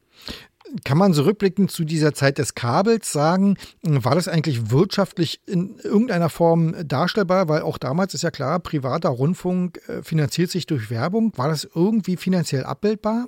[0.85, 5.79] Kann man so rückblickend zu dieser Zeit des Kabels sagen, war das eigentlich wirtschaftlich in
[5.83, 7.49] irgendeiner Form darstellbar?
[7.49, 11.33] Weil auch damals ist ja klar, privater Rundfunk äh, finanziert sich durch Werbung.
[11.37, 13.27] War das irgendwie finanziell abbildbar?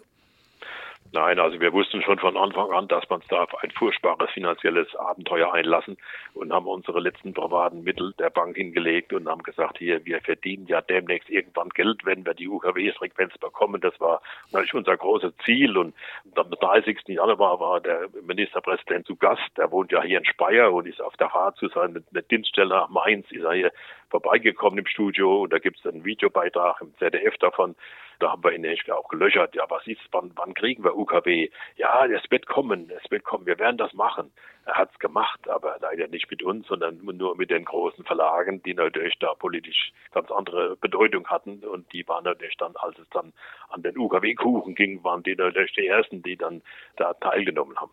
[1.13, 4.31] Nein, also wir wussten schon von Anfang an, dass man es da auf ein furchtbares
[4.31, 5.97] finanzielles Abenteuer einlassen
[6.35, 10.67] und haben unsere letzten privaten Mittel der Bank hingelegt und haben gesagt, hier, wir verdienen
[10.67, 13.81] ja demnächst irgendwann Geld, wenn wir die UKW-Frequenz bekommen.
[13.81, 14.21] Das war
[14.53, 15.95] natürlich unser großes Ziel und
[16.35, 16.99] am 30.
[17.09, 19.43] Januar war der Ministerpräsident zu Gast.
[19.57, 22.89] Der wohnt ja hier in Speyer und ist auf der Fahrt zu seiner Dienststelle nach
[22.89, 23.73] Mainz, ist er hier
[24.11, 27.75] vorbeigekommen im Studio und da gibt es einen Videobeitrag im ZDF davon.
[28.19, 29.55] Da haben wir ihn nämlich auch gelöchert.
[29.55, 31.51] Ja, was ist, wann, wann kriegen wir UKW?
[31.77, 34.33] Ja, es wird kommen, es wird kommen, wir werden das machen.
[34.67, 38.61] Er hat es gemacht, aber leider nicht mit uns, sondern nur mit den großen Verlagen,
[38.65, 41.59] die natürlich da politisch ganz andere Bedeutung hatten.
[41.61, 43.33] Und die waren natürlich dann, als es dann
[43.69, 46.63] an den UKW-Kuchen ging, waren die natürlich die Ersten, die dann
[46.97, 47.93] da teilgenommen haben.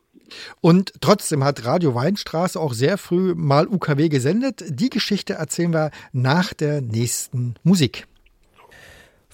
[0.61, 4.63] Und trotzdem hat Radio Weinstraße auch sehr früh mal UKW gesendet.
[4.67, 8.07] Die Geschichte erzählen wir nach der nächsten Musik.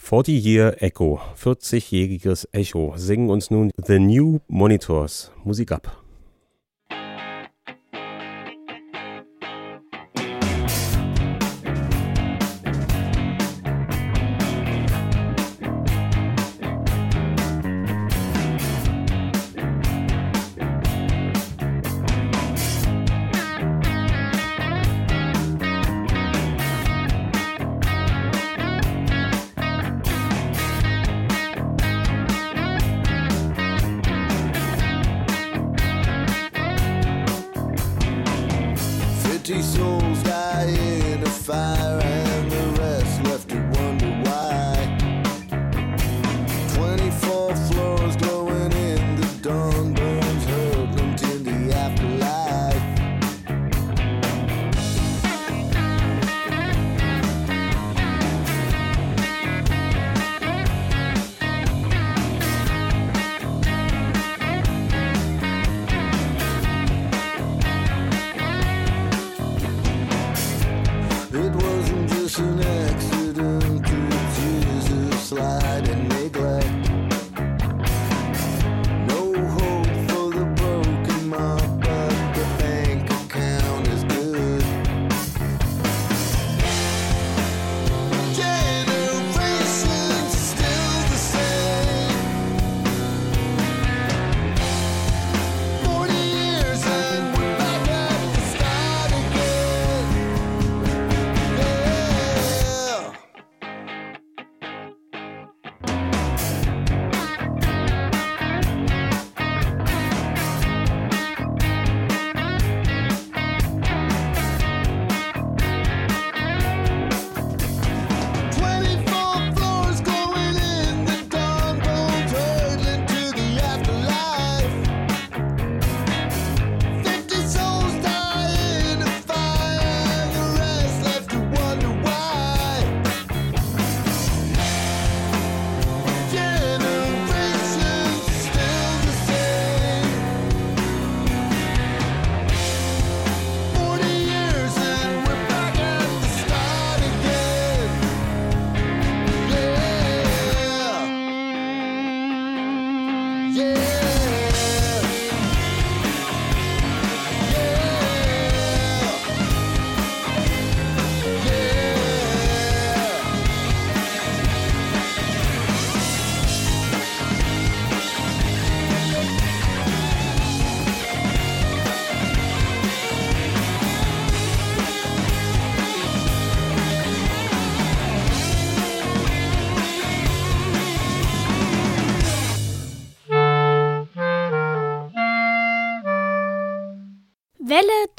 [0.01, 5.31] 40 Year Echo, 40-jähriges Echo, singen uns nun The New Monitors.
[5.43, 6.08] Musik ab.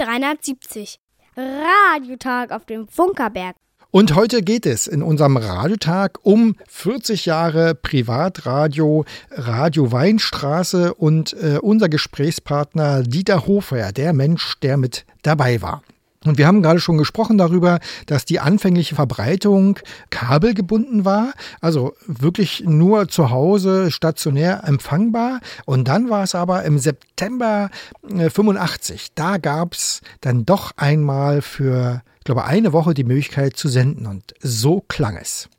[0.00, 0.98] 370.
[1.36, 3.54] Radiotag auf dem Funkerberg.
[3.90, 11.58] Und heute geht es in unserem Radiotag um 40 Jahre Privatradio, Radio Weinstraße und äh,
[11.60, 15.82] unser Gesprächspartner Dieter Hofer, der Mensch, der mit dabei war.
[16.24, 19.78] Und wir haben gerade schon gesprochen darüber, dass die anfängliche Verbreitung
[20.10, 25.40] kabelgebunden war, also wirklich nur zu Hause stationär empfangbar.
[25.64, 27.70] Und dann war es aber im September
[28.08, 33.56] äh, 85, da gab es dann doch einmal für, ich glaube, eine Woche die Möglichkeit
[33.56, 34.06] zu senden.
[34.06, 35.49] Und so klang es.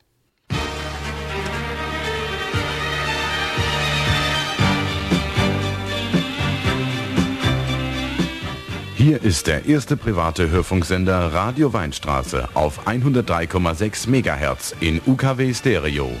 [9.02, 16.12] Hier ist der erste private Hörfunksender Radio Weinstraße auf 103,6 MHz in UKW Stereo.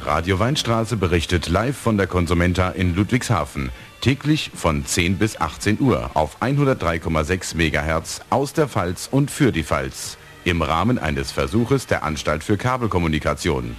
[0.00, 3.70] Radio Weinstraße berichtet live von der Konsumenta in Ludwigshafen.
[4.00, 9.64] Täglich von 10 bis 18 Uhr auf 103,6 MHz aus der Pfalz und für die
[9.64, 10.16] Pfalz.
[10.44, 13.76] Im Rahmen eines Versuches der Anstalt für Kabelkommunikation.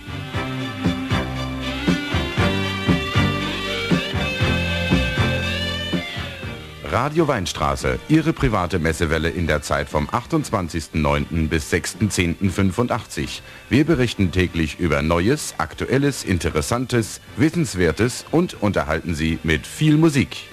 [6.94, 11.48] Radio Weinstraße, Ihre private Messewelle in der Zeit vom 28.09.
[11.50, 13.41] bis 6.10.85.
[13.68, 20.44] Wir berichten täglich über Neues, Aktuelles, Interessantes, Wissenswertes und unterhalten Sie mit viel Musik.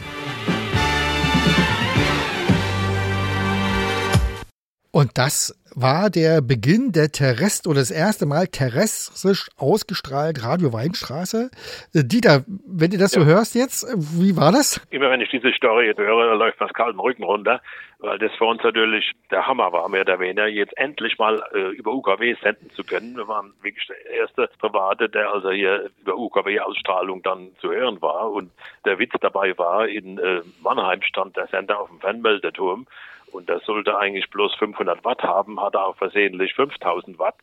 [4.92, 11.50] Und das war der Beginn der Terrest oder das erste Mal terrestrisch ausgestrahlt Radio Weinstraße.
[11.94, 14.80] Äh, Dieter, wenn du das so hörst jetzt, äh, wie war das?
[14.90, 17.60] Immer wenn ich diese Story höre, da läuft was kalten Rücken runter,
[17.98, 21.76] weil das für uns natürlich der Hammer war, mehr oder weniger, jetzt endlich mal äh,
[21.76, 23.16] über UKW senden zu können.
[23.16, 28.30] Wir waren wirklich der erste Private, der also hier über UKW-Ausstrahlung dann zu hören war.
[28.32, 28.50] Und
[28.84, 32.86] der Witz dabei war, in äh, Mannheim stand der Sender auf dem Fernmeldeturm
[33.32, 37.36] und das sollte eigentlich bloß 500 Watt haben, hatte auch versehentlich 5000 Watt.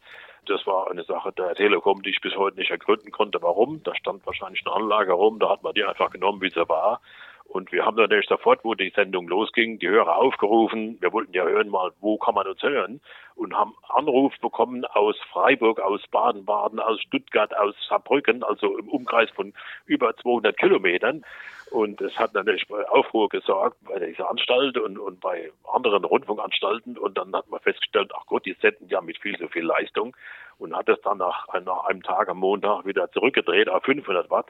[0.46, 3.84] Das war eine Sache der Telekom, die ich bis heute nicht ergründen konnte, warum.
[3.84, 7.02] Da stand wahrscheinlich eine Anlage rum, da hat man die einfach genommen, wie sie war.
[7.48, 10.98] Und wir haben natürlich sofort, wo die Sendung losging, die Hörer aufgerufen.
[11.00, 13.00] Wir wollten ja hören mal, wo kann man uns hören?
[13.36, 19.30] Und haben Anruf bekommen aus Freiburg, aus Baden-Baden, aus Stuttgart, aus Saarbrücken, also im Umkreis
[19.32, 19.54] von
[19.86, 21.24] über 200 Kilometern.
[21.72, 26.98] Und es hat natürlich Aufruhr gesorgt bei dieser Anstalt und, und bei anderen Rundfunkanstalten.
[26.98, 30.16] Und dann hat man festgestellt, ach Gott, die senden ja mit viel zu viel Leistung.
[30.60, 34.48] Und hat es dann nach, nach einem Tag am Montag wieder zurückgedreht auf 500 Watt.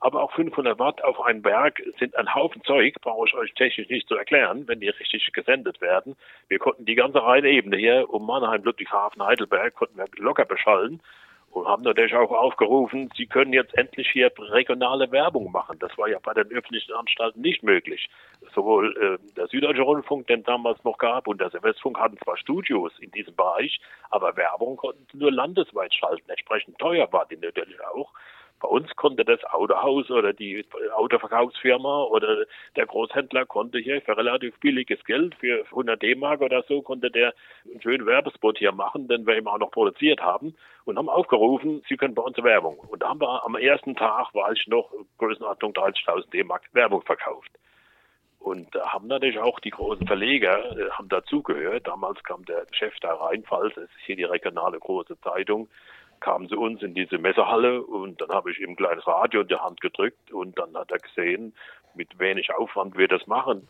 [0.00, 3.88] Aber auch 500 Watt auf einen Berg sind ein Haufen Zeug, brauche ich euch technisch
[3.88, 6.16] nicht zu erklären, wenn die richtig gesendet werden.
[6.48, 11.02] Wir konnten die ganze Rheinebene hier um Mannheim, Ludwigshafen, Heidelberg, konnten wir locker beschallen
[11.50, 15.78] und haben natürlich auch aufgerufen, sie können jetzt endlich hier regionale Werbung machen.
[15.80, 18.08] Das war ja bei den öffentlichen Anstalten nicht möglich.
[18.54, 22.92] Sowohl äh, der Süddeutsche Rundfunk, den damals noch gab, und der Westfunk hatten zwar Studios
[23.00, 23.80] in diesem Bereich,
[24.10, 26.30] aber Werbung konnten sie nur landesweit schalten.
[26.30, 28.12] Entsprechend teuer war die natürlich auch.
[28.60, 32.44] Bei uns konnte das Autohaus oder die Autoverkaufsfirma oder
[32.76, 37.34] der Großhändler konnte hier für relativ billiges Geld, für 100 D-Mark oder so, konnte der
[37.64, 40.54] einen schönen Werbespot hier machen, den wir ihm auch noch produziert haben
[40.84, 42.76] und haben aufgerufen, Sie können bei uns Werbung.
[42.78, 47.50] Und da haben wir am ersten Tag, war ich noch Größenordnung 30.000 D-Mark Werbung verkauft.
[48.40, 51.86] Und da haben natürlich auch die großen Verleger äh, haben dazugehört.
[51.86, 55.68] Damals kam der Chef der Rheinpfalz, das ist hier die regionale große Zeitung,
[56.20, 59.48] kam zu uns in diese Messehalle und dann habe ich ihm ein kleines Radio in
[59.48, 61.54] die Hand gedrückt und dann hat er gesehen,
[61.94, 63.66] mit wenig Aufwand wir das machen.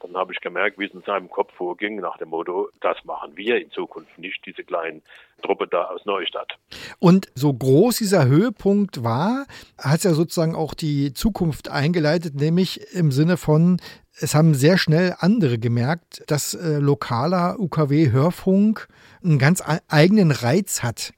[0.00, 3.36] Dann habe ich gemerkt, wie es in seinem Kopf vorging, nach dem Motto, das machen
[3.36, 5.02] wir in Zukunft, nicht diese kleinen
[5.42, 6.58] Truppe da aus Neustadt.
[6.98, 9.46] Und so groß dieser Höhepunkt war,
[9.78, 13.80] hat es ja sozusagen auch die Zukunft eingeleitet, nämlich im Sinne von,
[14.22, 18.88] es haben sehr schnell andere gemerkt, dass äh, lokaler UKW-Hörfunk
[19.24, 21.12] einen ganz eigenen Reiz hat.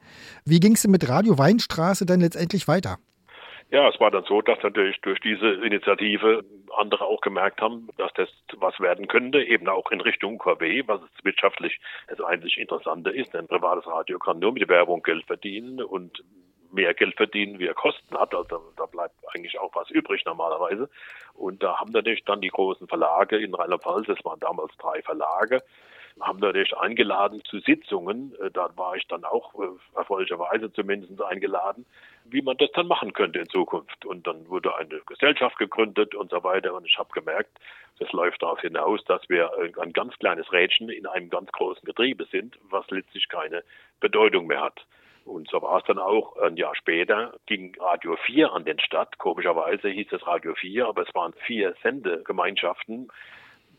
[0.45, 2.97] Wie ging es denn mit Radio Weinstraße dann letztendlich weiter?
[3.71, 6.45] Ja, es war dann so, dass natürlich durch diese Initiative
[6.77, 8.29] andere auch gemerkt haben, dass das
[8.59, 13.35] was werden könnte, eben auch in Richtung UKW, was wirtschaftlich das eigentlich Interessante ist.
[13.35, 16.23] Denn privates Radio kann nur mit Werbung Geld verdienen und
[16.75, 18.35] mehr Geld verdienen, wie er Kosten hat.
[18.35, 20.89] Also da bleibt eigentlich auch was übrig normalerweise.
[21.35, 25.63] Und da haben natürlich dann die großen Verlage in Rheinland-Pfalz, es waren damals drei Verlage,
[26.21, 28.35] haben natürlich eingeladen zu Sitzungen.
[28.41, 29.67] Äh, Da war ich dann auch äh,
[29.97, 31.87] erfreulicherweise zumindest eingeladen,
[32.25, 34.05] wie man das dann machen könnte in Zukunft.
[34.07, 36.75] Und dann wurde eine Gesellschaft gegründet und so weiter.
[36.75, 37.59] Und ich habe gemerkt,
[37.99, 39.51] das läuft darauf hinaus, dass wir
[39.81, 43.65] ein ganz kleines Rädchen in einem ganz großen Getriebe sind, was letztlich keine
[44.01, 44.87] Bedeutung mehr hat.
[45.25, 46.37] Und so war es dann auch.
[46.37, 49.19] Ein Jahr später ging Radio 4 an den Start.
[49.19, 53.09] Komischerweise hieß es Radio 4, aber es waren vier Sendegemeinschaften.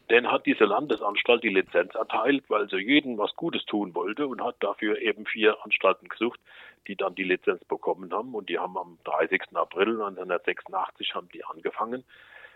[0.09, 4.43] Denn hat diese Landesanstalt die Lizenz erteilt, weil sie jedem was Gutes tun wollte und
[4.43, 6.39] hat dafür eben vier Anstalten gesucht,
[6.87, 8.35] die dann die Lizenz bekommen haben.
[8.35, 9.41] Und die haben am 30.
[9.55, 12.03] April 1986 haben die angefangen.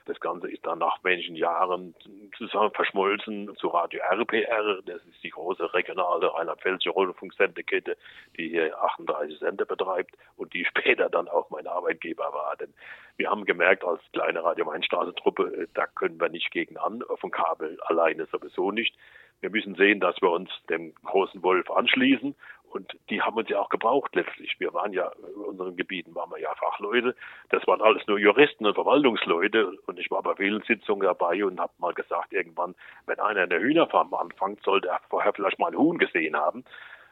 [0.10, 1.94] Das Ganze ist dann nach wenigen Jahren
[2.36, 4.82] zusammen verschmolzen zu Radio RPR.
[4.84, 7.96] Das ist die große regionale rheinland-pfälzische Rundfunksendekette,
[8.36, 12.56] die hier 38 Sender betreibt und die später dann auch mein Arbeitgeber war.
[12.58, 12.74] Denn
[13.18, 17.30] wir haben gemerkt, als kleine Radio Mainstraße-Truppe, da können wir nicht gegen an, auf dem
[17.30, 18.96] Kabel alleine sowieso nicht.
[19.42, 22.36] Wir müssen sehen, dass wir uns dem großen Wolf anschließen
[22.72, 24.56] und die haben uns ja auch gebraucht letztlich.
[24.60, 27.16] Wir waren ja, in unseren Gebieten waren wir ja Fachleute.
[27.50, 29.72] Das waren alles nur Juristen und Verwaltungsleute.
[29.88, 33.60] Und ich war bei vielen Sitzungen dabei und habe mal gesagt, irgendwann, wenn einer eine
[33.60, 36.64] Hühnerfarm anfängt, sollte er vorher vielleicht mal ein Huhn gesehen haben.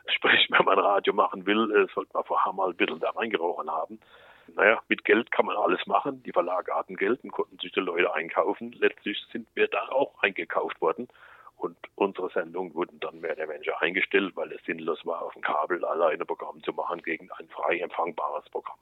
[0.07, 3.69] Sprich, wenn man Radio machen will, äh, sollte man vorher mal ein bisschen da reingerochen
[3.69, 3.99] haben.
[4.55, 6.23] Naja, mit Geld kann man alles machen.
[6.23, 8.71] Die Verlage hatten Geld und konnten sich die Leute einkaufen.
[8.73, 11.09] Letztlich sind wir da auch eingekauft worden.
[11.57, 15.41] Und unsere Sendungen wurden dann mehr oder weniger eingestellt, weil es sinnlos war, auf dem
[15.41, 18.77] Kabel alleine Programm zu machen gegen ein frei empfangbares Programm.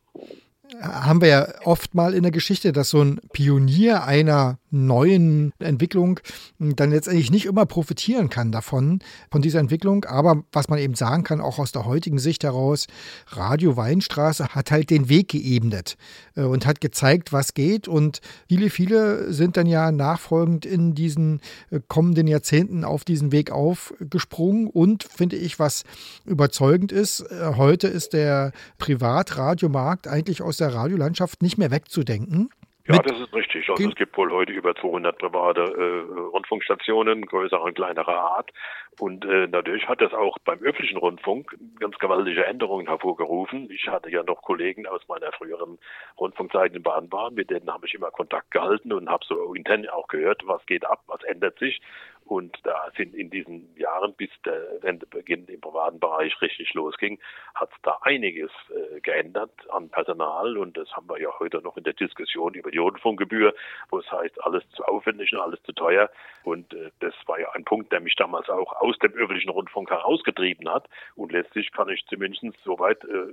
[0.82, 6.19] Haben wir ja oft mal in der Geschichte, dass so ein Pionier einer neuen Entwicklung
[6.57, 8.99] dann letztendlich nicht immer profitieren kann davon,
[9.32, 10.05] von dieser Entwicklung.
[10.05, 12.88] Aber was man eben sagen kann, auch aus der heutigen Sicht heraus,
[13.28, 15.97] Radio Weinstraße hat halt den Weg geebnet
[16.36, 17.88] äh, und hat gezeigt, was geht.
[17.88, 23.51] Und viele, viele sind dann ja nachfolgend in diesen äh, kommenden Jahrzehnten auf diesen Weg
[23.51, 24.68] aufgesprungen.
[24.68, 25.84] Und finde ich, was
[26.26, 32.49] überzeugend ist, äh, heute ist der Privatradiomarkt eigentlich aus der Radiolandschaft nicht mehr wegzudenken.
[32.88, 33.68] Ja, das ist richtig.
[33.68, 38.51] Also es gibt wohl heute über 200 private äh, Rundfunkstationen, größerer und kleinerer Art.
[38.99, 43.70] Und äh, natürlich hat das auch beim öffentlichen Rundfunk ganz gewaltige Änderungen hervorgerufen.
[43.72, 45.80] Ich hatte ja noch Kollegen aus meiner früheren
[46.20, 50.07] Rundfunkzeit in Baden-Baden, mit denen habe ich immer Kontakt gehalten und habe so intern auch
[50.07, 51.82] gehört, was geht ab, was ändert sich.
[52.26, 57.19] Und da sind in diesen Jahren, bis der Wendebeginn im privaten Bereich richtig losging,
[57.53, 60.57] hat es da einiges äh, geändert an Personal.
[60.57, 63.53] Und das haben wir ja heute noch in der Diskussion über die Rundfunkgebühr,
[63.89, 66.09] wo es heißt, alles zu aufwendig und alles zu teuer.
[66.43, 69.91] Und äh, das war ja ein Punkt, der mich damals auch aus dem öffentlichen Rundfunk
[69.91, 70.89] herausgetrieben hat.
[71.15, 73.28] Und letztlich kann ich zumindest soweit äh,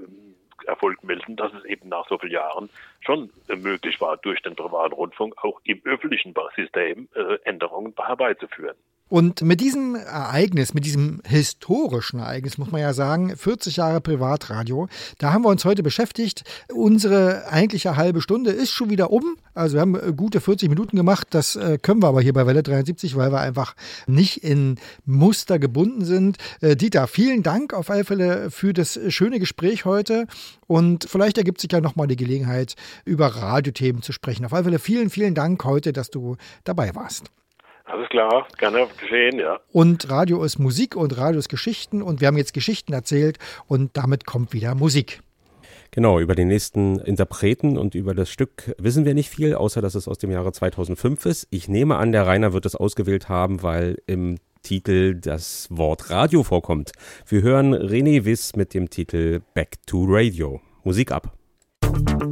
[0.64, 4.94] Erfolg melden, dass es eben nach so vielen Jahren schon möglich war, durch den privaten
[4.94, 8.76] Rundfunk auch im öffentlichen System äh, Änderungen herbeizuführen.
[9.12, 14.88] Und mit diesem Ereignis, mit diesem historischen Ereignis, muss man ja sagen, 40 Jahre Privatradio,
[15.18, 16.44] da haben wir uns heute beschäftigt.
[16.72, 19.36] Unsere eigentliche halbe Stunde ist schon wieder um.
[19.52, 21.26] Also wir haben äh, gute 40 Minuten gemacht.
[21.28, 25.58] Das äh, können wir aber hier bei Welle 73, weil wir einfach nicht in Muster
[25.58, 26.38] gebunden sind.
[26.62, 30.26] Äh, Dieter, vielen Dank auf alle Fälle für das schöne Gespräch heute.
[30.66, 34.46] Und vielleicht ergibt sich ja nochmal die Gelegenheit, über Radiothemen zu sprechen.
[34.46, 37.30] Auf alle Fälle vielen, vielen Dank heute, dass du dabei warst.
[37.92, 39.60] Alles klar, gerne geschehen, ja.
[39.70, 43.98] Und Radio ist Musik und Radio ist Geschichten und wir haben jetzt Geschichten erzählt und
[43.98, 45.20] damit kommt wieder Musik.
[45.90, 49.94] Genau, über den nächsten Interpreten und über das Stück wissen wir nicht viel, außer dass
[49.94, 51.48] es aus dem Jahre 2005 ist.
[51.50, 56.44] Ich nehme an, der Rainer wird es ausgewählt haben, weil im Titel das Wort Radio
[56.44, 56.92] vorkommt.
[57.26, 60.62] Wir hören René Wiss mit dem Titel Back to Radio.
[60.82, 61.36] Musik ab.
[61.84, 62.31] Let's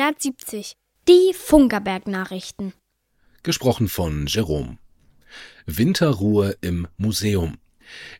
[0.00, 0.76] 370.
[1.08, 2.72] Die Funkerberg-Nachrichten.
[3.42, 4.78] Gesprochen von Jerome.
[5.66, 7.58] Winterruhe im Museum.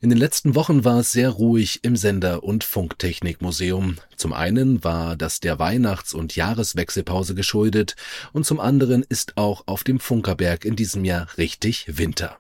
[0.02, 3.96] In den letzten Wochen war es sehr ruhig im Sender- und Funktechnikmuseum.
[4.14, 7.96] Zum einen war das der Weihnachts- und Jahreswechselpause geschuldet
[8.34, 12.38] und zum anderen ist auch auf dem Funkerberg in diesem Jahr richtig Winter.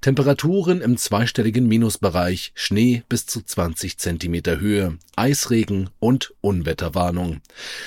[0.00, 7.40] Temperaturen im zweistelligen Minusbereich, Schnee bis zu 20 Zentimeter Höhe, Eisregen und Unwetterwarnung.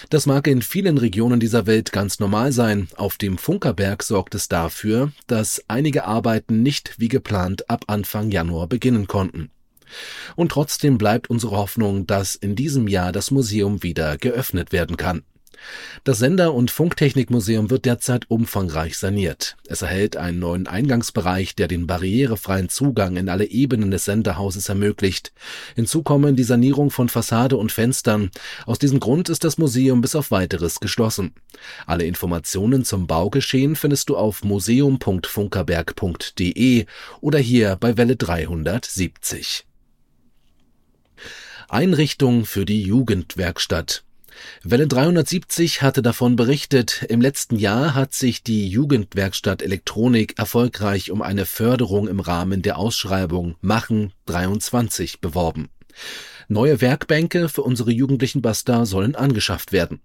[0.10, 2.88] Das mag in vielen Regionen dieser Welt ganz normal sein.
[2.96, 8.68] Auf dem Funkerberg sorgt es dafür, dass einige Arbeiten nicht wie geplant ab Anfang Januar
[8.68, 9.50] beginnen konnten.
[10.36, 15.24] Und trotzdem bleibt unsere Hoffnung, dass in diesem Jahr das Museum wieder geöffnet werden kann.
[16.04, 19.58] Das Sender- und Funktechnikmuseum wird derzeit umfangreich saniert.
[19.68, 25.34] Es erhält einen neuen Eingangsbereich, der den barrierefreien Zugang in alle Ebenen des Senderhauses ermöglicht.
[25.76, 28.30] Hinzu kommen die Sanierung von Fassade und Fenstern.
[28.66, 31.34] Aus diesem Grund ist das Museum bis auf weiteres geschlossen.
[31.86, 36.86] Alle Informationen zum Baugeschehen findest du auf museum.funkerberg.de
[37.22, 39.66] oder hier bei Welle 370.
[41.70, 44.04] Einrichtung für die Jugendwerkstatt.
[44.64, 51.22] Welle 370 hatte davon berichtet, im letzten Jahr hat sich die Jugendwerkstatt Elektronik erfolgreich um
[51.22, 55.70] eine Förderung im Rahmen der Ausschreibung Machen 23 beworben.
[56.48, 60.02] Neue Werkbänke für unsere jugendlichen Basta sollen angeschafft werden.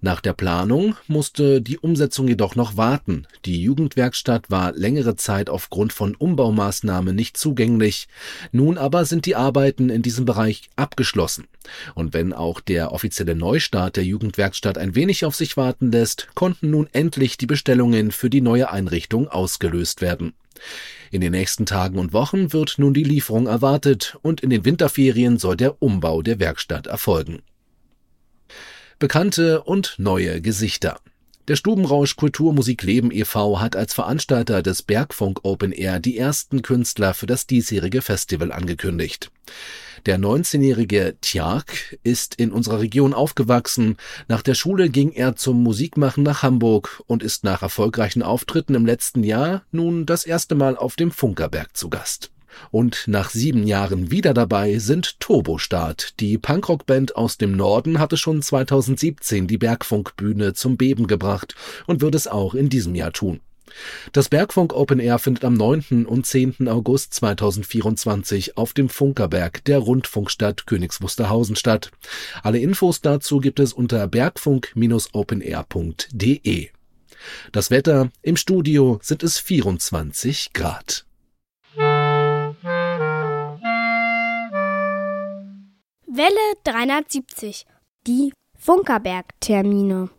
[0.00, 3.26] Nach der Planung musste die Umsetzung jedoch noch warten.
[3.44, 8.08] Die Jugendwerkstatt war längere Zeit aufgrund von Umbaumaßnahmen nicht zugänglich.
[8.52, 11.46] Nun aber sind die Arbeiten in diesem Bereich abgeschlossen.
[11.94, 16.70] Und wenn auch der offizielle Neustart der Jugendwerkstatt ein wenig auf sich warten lässt, konnten
[16.70, 20.34] nun endlich die Bestellungen für die neue Einrichtung ausgelöst werden.
[21.10, 25.38] In den nächsten Tagen und Wochen wird nun die Lieferung erwartet und in den Winterferien
[25.38, 27.42] soll der Umbau der Werkstatt erfolgen.
[28.98, 31.00] Bekannte und neue Gesichter.
[31.46, 33.60] Der Stubenrausch Kulturmusik Leben e.V.
[33.60, 39.30] hat als Veranstalter des Bergfunk Open Air die ersten Künstler für das diesjährige Festival angekündigt.
[40.06, 43.96] Der 19-jährige Tjark ist in unserer Region aufgewachsen.
[44.28, 48.86] Nach der Schule ging er zum Musikmachen nach Hamburg und ist nach erfolgreichen Auftritten im
[48.86, 52.30] letzten Jahr nun das erste Mal auf dem Funkerberg zu Gast.
[52.70, 56.20] Und nach sieben Jahren wieder dabei sind Turbostart.
[56.20, 61.54] Die Punkrock-Band aus dem Norden hatte schon 2017 die Bergfunkbühne zum Beben gebracht
[61.86, 63.40] und wird es auch in diesem Jahr tun.
[64.12, 66.06] Das Bergfunk Open Air findet am 9.
[66.06, 66.68] und 10.
[66.68, 71.00] August 2024 auf dem Funkerberg der Rundfunkstadt Königs
[71.54, 71.90] statt.
[72.42, 76.68] Alle Infos dazu gibt es unter bergfunk-openair.de.
[77.52, 81.06] Das Wetter im Studio sind es 24 Grad.
[86.16, 87.66] Welle 370.
[88.06, 90.10] Die Funkerberg-Termine.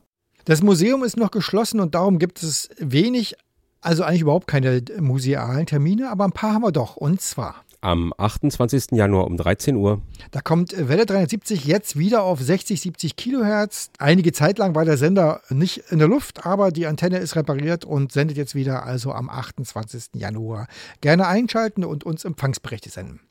[0.43, 3.36] Das Museum ist noch geschlossen und darum gibt es wenig,
[3.80, 6.98] also eigentlich überhaupt keine musealen Termine, aber ein paar haben wir doch.
[6.98, 7.64] Und zwar.
[7.80, 8.91] Am 28.
[8.91, 10.02] Januar um 13 Uhr.
[10.32, 13.89] Da kommt Welle 370 jetzt wieder auf 60, 70 Kilohertz.
[13.98, 17.86] Einige Zeit lang war der Sender nicht in der Luft, aber die Antenne ist repariert
[17.86, 20.08] und sendet jetzt wieder, also am 28.
[20.16, 20.68] Januar.
[21.00, 23.22] Gerne einschalten und uns Empfangsberichte senden.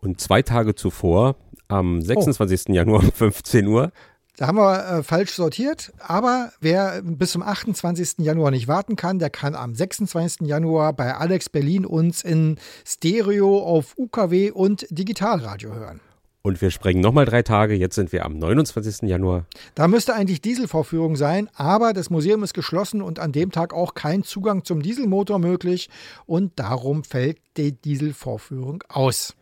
[0.00, 1.36] Und zwei Tage zuvor,
[1.68, 2.66] am 26.
[2.68, 2.72] Oh.
[2.72, 3.92] Januar um 15 Uhr.
[4.36, 8.18] Da haben wir äh, falsch sortiert, aber wer bis zum 28.
[8.18, 10.46] Januar nicht warten kann, der kann am 26.
[10.46, 16.00] Januar bei Alex Berlin uns in Stereo auf UKW und Digitalradio hören.
[16.42, 17.74] Und wir sprengen nochmal drei Tage.
[17.74, 19.08] Jetzt sind wir am 29.
[19.08, 19.46] Januar.
[19.74, 23.94] Da müsste eigentlich Dieselvorführung sein, aber das Museum ist geschlossen und an dem Tag auch
[23.94, 25.88] kein Zugang zum Dieselmotor möglich.
[26.24, 29.34] Und darum fällt die Dieselvorführung aus.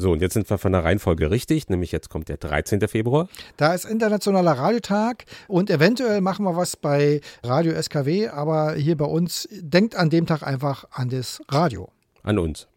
[0.00, 2.86] So, und jetzt sind wir von der Reihenfolge richtig, nämlich jetzt kommt der 13.
[2.86, 3.28] Februar.
[3.56, 9.06] Da ist Internationaler Radiotag und eventuell machen wir was bei Radio SKW, aber hier bei
[9.06, 11.88] uns denkt an dem Tag einfach an das Radio.
[12.22, 12.68] An uns.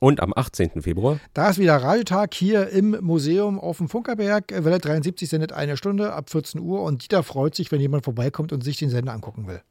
[0.00, 0.82] Und am 18.
[0.82, 1.20] Februar?
[1.32, 4.52] Da ist wieder Radiotag hier im Museum auf dem Funkerberg.
[4.64, 8.52] Welle 73 sendet eine Stunde ab 14 Uhr und Dieter freut sich, wenn jemand vorbeikommt
[8.52, 9.62] und sich den Sender angucken will.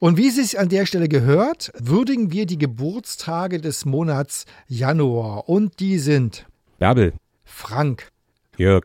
[0.00, 5.46] Und wie es sich an der Stelle gehört, würdigen wir die Geburtstage des Monats Januar.
[5.46, 6.46] Und die sind
[6.78, 7.12] Bärbel,
[7.44, 8.08] Frank,
[8.56, 8.84] Jörg,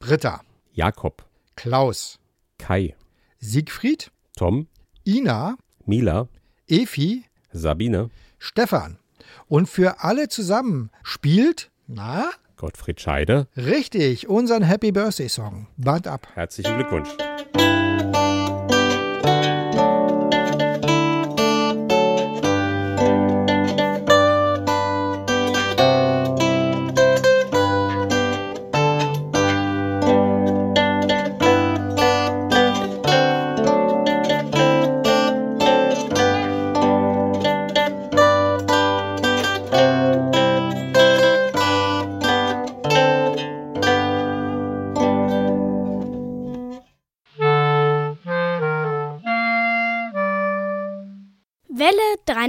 [0.00, 0.40] Britta,
[0.72, 2.18] Jakob, Klaus,
[2.58, 2.96] Kai,
[3.38, 4.66] Siegfried, Tom,
[5.06, 5.56] Ina,
[5.86, 6.26] Mila,
[6.66, 8.98] Efi, Sabine, Stefan.
[9.46, 12.30] Und für alle zusammen spielt, na?
[12.56, 13.46] Gottfried Scheide.
[13.56, 15.68] Richtig, unseren Happy Birthday Song.
[15.76, 16.26] Band ab.
[16.34, 17.10] Herzlichen Glückwunsch.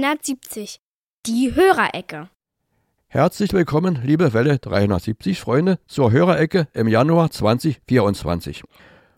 [0.00, 0.80] 370.
[1.26, 2.30] Die Hörerecke.
[3.08, 8.62] Herzlich willkommen, liebe Welle 370 Freunde, zur Hörerecke im Januar 2024.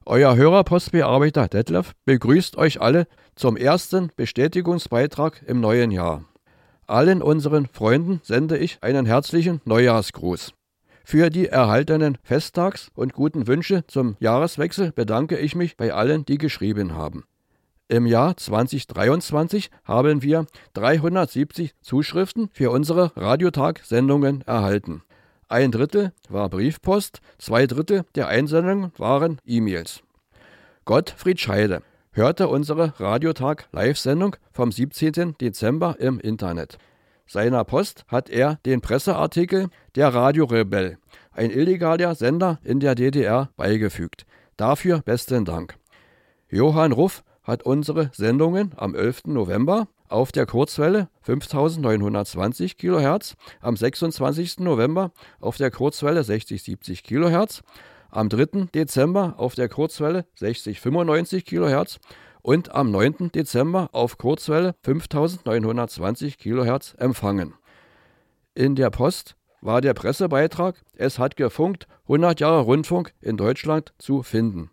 [0.06, 3.06] Euer Hörerpostbearbeiter Detlef begrüßt euch alle
[3.36, 6.24] zum ersten Bestätigungsbeitrag im neuen Jahr.
[6.88, 10.52] Allen unseren Freunden sende ich einen herzlichen Neujahrsgruß.
[11.04, 16.38] Für die erhaltenen Festtags- und guten Wünsche zum Jahreswechsel bedanke ich mich bei allen, die
[16.38, 17.22] geschrieben haben.
[17.92, 25.02] Im Jahr 2023 haben wir 370 Zuschriften für unsere Radiotag-Sendungen erhalten.
[25.46, 30.00] Ein Drittel war Briefpost, zwei Drittel der Einsendungen waren E-Mails.
[30.86, 31.82] Gottfried Scheide
[32.12, 35.36] hörte unsere Radiotag-Live-Sendung vom 17.
[35.38, 36.78] Dezember im Internet.
[37.26, 40.96] Seiner Post hat er den Presseartikel Der Radiorebell,
[41.30, 44.24] ein illegaler Sender in der DDR, beigefügt.
[44.56, 45.76] Dafür besten Dank.
[46.48, 49.24] Johann Ruff hat unsere Sendungen am 11.
[49.26, 54.60] November auf der Kurzwelle 5920 kHz, am 26.
[54.60, 57.62] November auf der Kurzwelle 6070 kHz,
[58.10, 58.66] am 3.
[58.74, 61.98] Dezember auf der Kurzwelle 6095 kHz
[62.42, 63.32] und am 9.
[63.32, 67.54] Dezember auf Kurzwelle 5920 kHz empfangen.
[68.54, 74.22] In der Post war der Pressebeitrag Es hat gefunkt 100 Jahre Rundfunk in Deutschland zu
[74.22, 74.70] finden.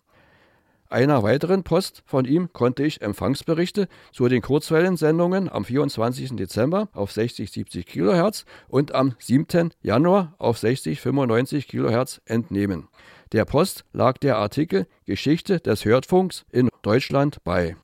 [0.92, 6.36] Einer weiteren Post von ihm konnte ich Empfangsberichte zu den Kurzwellensendungen am 24.
[6.36, 9.70] Dezember auf 60-70 kHz und am 7.
[9.84, 12.88] Januar auf 60-95 kHz entnehmen.
[13.34, 17.76] Der Post lag der Artikel Geschichte des Hörfunks in Deutschland bei.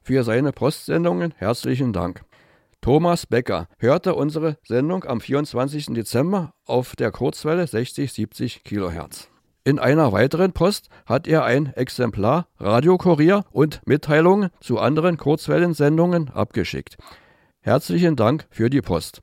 [0.00, 2.22] Für seine Postsendungen herzlichen Dank.
[2.80, 5.88] Thomas Becker hörte unsere Sendung am 24.
[5.88, 9.28] Dezember auf der Kurzwelle 60-70 kHz.
[9.68, 16.96] In einer weiteren Post hat er ein Exemplar Radiokurier und Mitteilungen zu anderen Kurzwellensendungen abgeschickt.
[17.60, 19.20] Herzlichen Dank für die Post.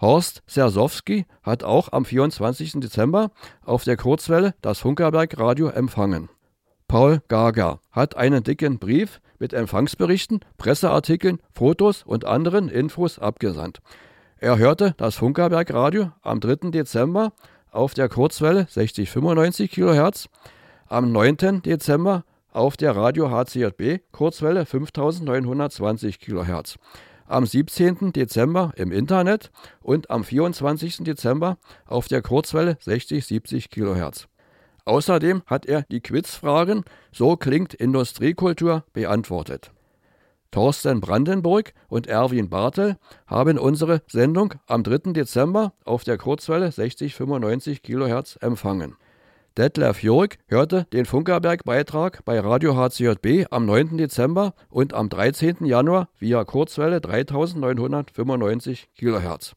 [0.00, 2.80] Horst Sersowski hat auch am 24.
[2.80, 3.30] Dezember
[3.64, 6.28] auf der Kurzwelle das Funkerberg Radio empfangen.
[6.88, 13.78] Paul Gager hat einen dicken Brief mit Empfangsberichten, Presseartikeln, Fotos und anderen Infos abgesandt.
[14.38, 16.72] Er hörte das Funkerberg Radio am 3.
[16.72, 17.32] Dezember
[17.74, 20.28] auf der Kurzwelle 6095 kHz,
[20.86, 21.62] am 9.
[21.62, 26.76] Dezember auf der Radio HCJB Kurzwelle 5920 kHz,
[27.26, 28.12] am 17.
[28.12, 29.50] Dezember im Internet
[29.80, 30.98] und am 24.
[30.98, 34.28] Dezember auf der Kurzwelle 6070 kHz.
[34.84, 39.73] Außerdem hat er die Quizfragen So klingt Industriekultur beantwortet.
[40.54, 42.96] Thorsten Brandenburg und Erwin Bartel
[43.26, 45.12] haben unsere Sendung am 3.
[45.12, 48.94] Dezember auf der Kurzwelle 6095 kHz empfangen.
[49.56, 53.98] Detlef Jörg hörte den Funkerberg-Beitrag bei Radio HCJB am 9.
[53.98, 55.64] Dezember und am 13.
[55.64, 59.56] Januar via Kurzwelle 3995 kHz.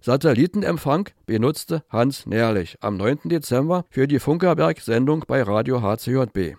[0.00, 3.18] Satellitenempfang benutzte Hans Nährlich am 9.
[3.24, 6.54] Dezember für die Funkerberg-Sendung bei Radio HCJB.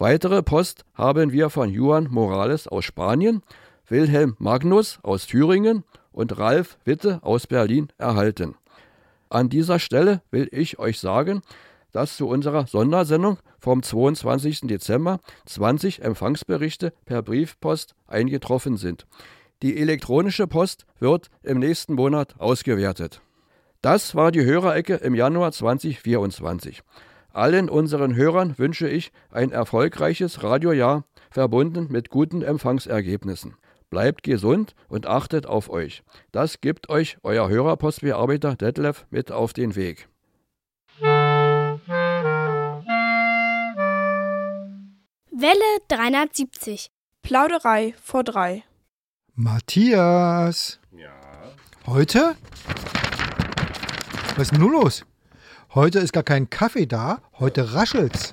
[0.00, 3.42] Weitere Post haben wir von Juan Morales aus Spanien,
[3.88, 5.82] Wilhelm Magnus aus Thüringen
[6.12, 8.54] und Ralf Witte aus Berlin erhalten.
[9.28, 11.42] An dieser Stelle will ich euch sagen,
[11.90, 14.60] dass zu unserer Sondersendung vom 22.
[14.68, 19.04] Dezember 20 Empfangsberichte per Briefpost eingetroffen sind.
[19.62, 23.20] Die elektronische Post wird im nächsten Monat ausgewertet.
[23.82, 26.84] Das war die Hörerecke im Januar 2024.
[27.38, 33.54] Allen unseren Hörern wünsche ich ein erfolgreiches Radiojahr, verbunden mit guten Empfangsergebnissen.
[33.90, 36.02] Bleibt gesund und achtet auf euch.
[36.32, 40.08] Das gibt euch euer Hörerpostbearbeiter Detlef mit auf den Weg.
[45.30, 46.90] Welle 370.
[47.22, 48.64] Plauderei vor drei.
[49.34, 50.80] Matthias.
[50.90, 51.12] Ja.
[51.86, 52.34] Heute?
[54.34, 55.04] Was ist denn nun los?
[55.74, 58.32] Heute ist gar kein Kaffee da, heute raschelt's.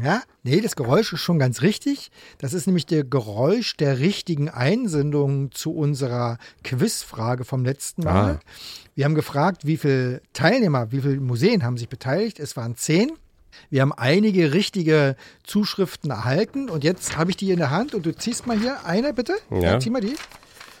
[0.00, 2.12] Ja, nee, das Geräusch ist schon ganz richtig.
[2.38, 8.34] Das ist nämlich der Geräusch der richtigen Einsendung zu unserer Quizfrage vom letzten Mal.
[8.34, 8.40] Ah.
[8.94, 12.38] Wir haben gefragt, wie viele Teilnehmer, wie viele Museen haben sich beteiligt.
[12.38, 13.10] Es waren zehn.
[13.68, 18.06] Wir haben einige richtige Zuschriften erhalten und jetzt habe ich die in der Hand und
[18.06, 19.34] du ziehst mal hier eine, bitte.
[19.50, 19.80] Ja.
[19.80, 20.14] zieh mal die.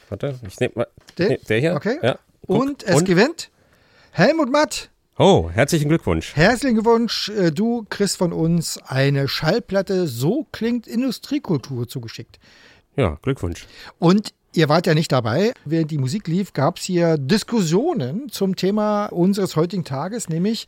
[0.08, 0.88] Warte, ich nehme mal.
[1.18, 1.30] Der?
[1.30, 1.74] Nee, der hier?
[1.74, 1.98] Okay.
[2.00, 2.18] Ja.
[2.42, 3.50] Und es gewinnt
[4.12, 4.90] Helmut Matt.
[5.18, 6.36] Oh, herzlichen Glückwunsch.
[6.36, 12.38] Herzlichen Glückwunsch, äh, du kriegst von uns eine Schallplatte So klingt Industriekultur zugeschickt.
[12.96, 13.66] Ja, Glückwunsch.
[13.98, 15.52] Und Ihr wart ja nicht dabei.
[15.66, 20.66] Während die Musik lief, gab es hier Diskussionen zum Thema unseres heutigen Tages, nämlich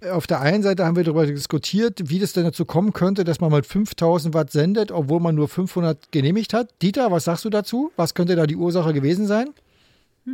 [0.00, 3.24] äh, auf der einen Seite haben wir darüber diskutiert, wie das denn dazu kommen könnte,
[3.24, 6.70] dass man mit 5000 Watt sendet, obwohl man nur 500 genehmigt hat.
[6.80, 7.90] Dieter, was sagst du dazu?
[7.96, 9.48] Was könnte da die Ursache gewesen sein?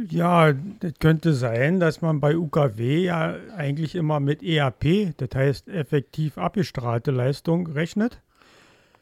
[0.08, 5.68] Ja, das könnte sein, dass man bei UKW ja eigentlich immer mit EAP, das heißt
[5.68, 8.20] effektiv abgestrahlte Leistung, rechnet.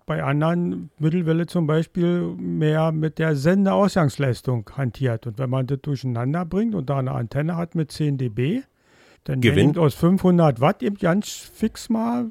[0.07, 5.27] Bei anderen Mittelwelle zum Beispiel mehr mit der Sendeausgangsleistung hantiert.
[5.27, 8.63] Und wenn man das durcheinander bringt und da eine Antenne hat mit 10 dB,
[9.25, 9.77] dann Gewinnt.
[9.77, 12.31] aus 500 Watt eben ganz fix mal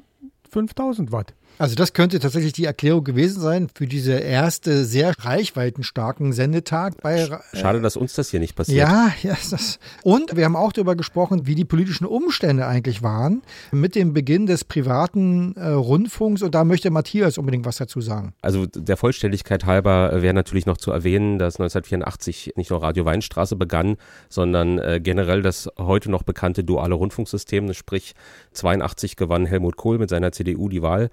[0.50, 1.34] 5000 Watt.
[1.58, 7.24] Also das könnte tatsächlich die Erklärung gewesen sein für diese erste sehr reichweitenstarken Sendetag bei
[7.24, 8.78] Ra- Schade, dass uns das hier nicht passiert.
[8.78, 9.78] Ja, ja das.
[10.02, 13.42] Und wir haben auch darüber gesprochen, wie die politischen Umstände eigentlich waren
[13.72, 16.42] mit dem Beginn des privaten äh, Rundfunks.
[16.42, 18.34] Und da möchte Matthias unbedingt was dazu sagen.
[18.40, 23.04] Also der Vollständigkeit halber äh, wäre natürlich noch zu erwähnen, dass 1984 nicht nur Radio
[23.04, 23.96] Weinstraße begann,
[24.28, 27.72] sondern äh, generell das heute noch bekannte duale Rundfunksystem.
[27.74, 28.14] Sprich,
[28.52, 31.10] 82 gewann Helmut Kohl mit seiner CDU die Wahl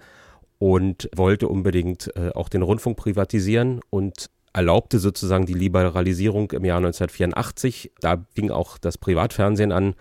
[0.66, 6.78] und wollte unbedingt äh, auch den Rundfunk privatisieren und erlaubte sozusagen die Liberalisierung im Jahr
[6.78, 7.91] 1984.
[7.99, 9.93] Da fing auch das Privatfernsehen an.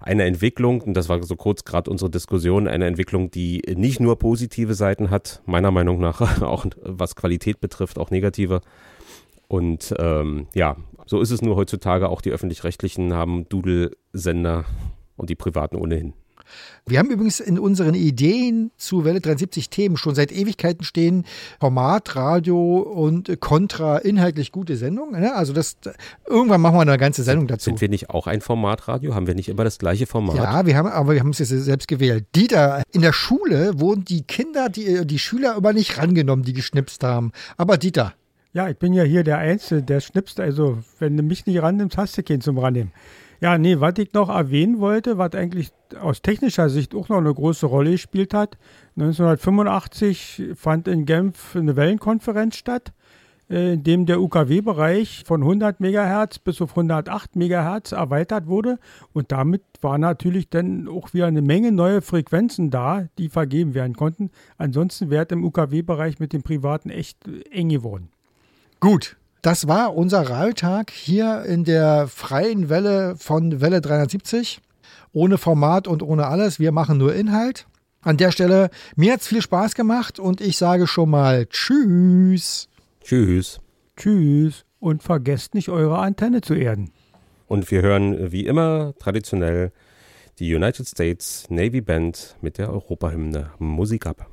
[0.00, 4.18] Eine Entwicklung, und das war so kurz gerade unsere Diskussion, eine Entwicklung, die nicht nur
[4.18, 8.62] positive Seiten hat, meiner Meinung nach auch was Qualität betrifft, auch negative.
[9.46, 12.08] Und ähm, ja, so ist es nur heutzutage.
[12.08, 14.64] Auch die öffentlich-rechtlichen haben Dudelsender
[15.18, 16.14] und die privaten ohnehin.
[16.86, 21.24] Wir haben übrigens in unseren Ideen zu Welle 73 Themen schon seit Ewigkeiten stehen
[21.60, 25.12] Format, Radio und Contra inhaltlich gute Sendung.
[25.12, 25.34] Ne?
[25.34, 25.76] Also das
[26.26, 27.64] irgendwann machen wir eine ganze Sendung dazu.
[27.64, 29.14] Sind wir nicht auch ein Formatradio?
[29.14, 30.36] Haben wir nicht immer das gleiche Format?
[30.36, 32.26] Ja, wir haben, aber wir haben es jetzt selbst gewählt.
[32.34, 37.04] Dieter, in der Schule wurden die Kinder, die, die Schüler immer nicht rangenommen, die geschnipst
[37.04, 37.32] haben.
[37.56, 38.14] Aber Dieter,
[38.54, 40.40] Ja, ich bin ja hier der Einzige, der schnipst.
[40.40, 42.92] Also, wenn du mich nicht rannimmst, hast du keinen zum Rannehmen.
[43.40, 45.70] Ja, nee, was ich noch erwähnen wollte, was eigentlich
[46.00, 48.58] aus technischer Sicht auch noch eine große Rolle gespielt hat.
[48.96, 52.92] 1985 fand in Genf eine Wellenkonferenz statt,
[53.48, 58.80] äh, in dem der UKW-Bereich von 100 Megahertz bis auf 108 Megahertz erweitert wurde.
[59.12, 63.94] Und damit war natürlich dann auch wieder eine Menge neue Frequenzen da, die vergeben werden
[63.94, 64.30] konnten.
[64.56, 67.18] Ansonsten wäre es im UKW-Bereich mit den Privaten echt
[67.52, 68.08] eng geworden.
[68.80, 74.60] Gut, das war unser Ralltag hier in der freien Welle von Welle 370.
[75.12, 76.58] Ohne Format und ohne alles.
[76.58, 77.66] Wir machen nur Inhalt.
[78.02, 82.68] An der Stelle, mir hat es viel Spaß gemacht und ich sage schon mal Tschüss.
[83.02, 83.60] Tschüss.
[83.96, 86.90] Tschüss und vergesst nicht eure Antenne zu erden.
[87.46, 89.72] Und wir hören wie immer traditionell
[90.38, 94.28] die United States Navy Band mit der Europahymne Musik ab.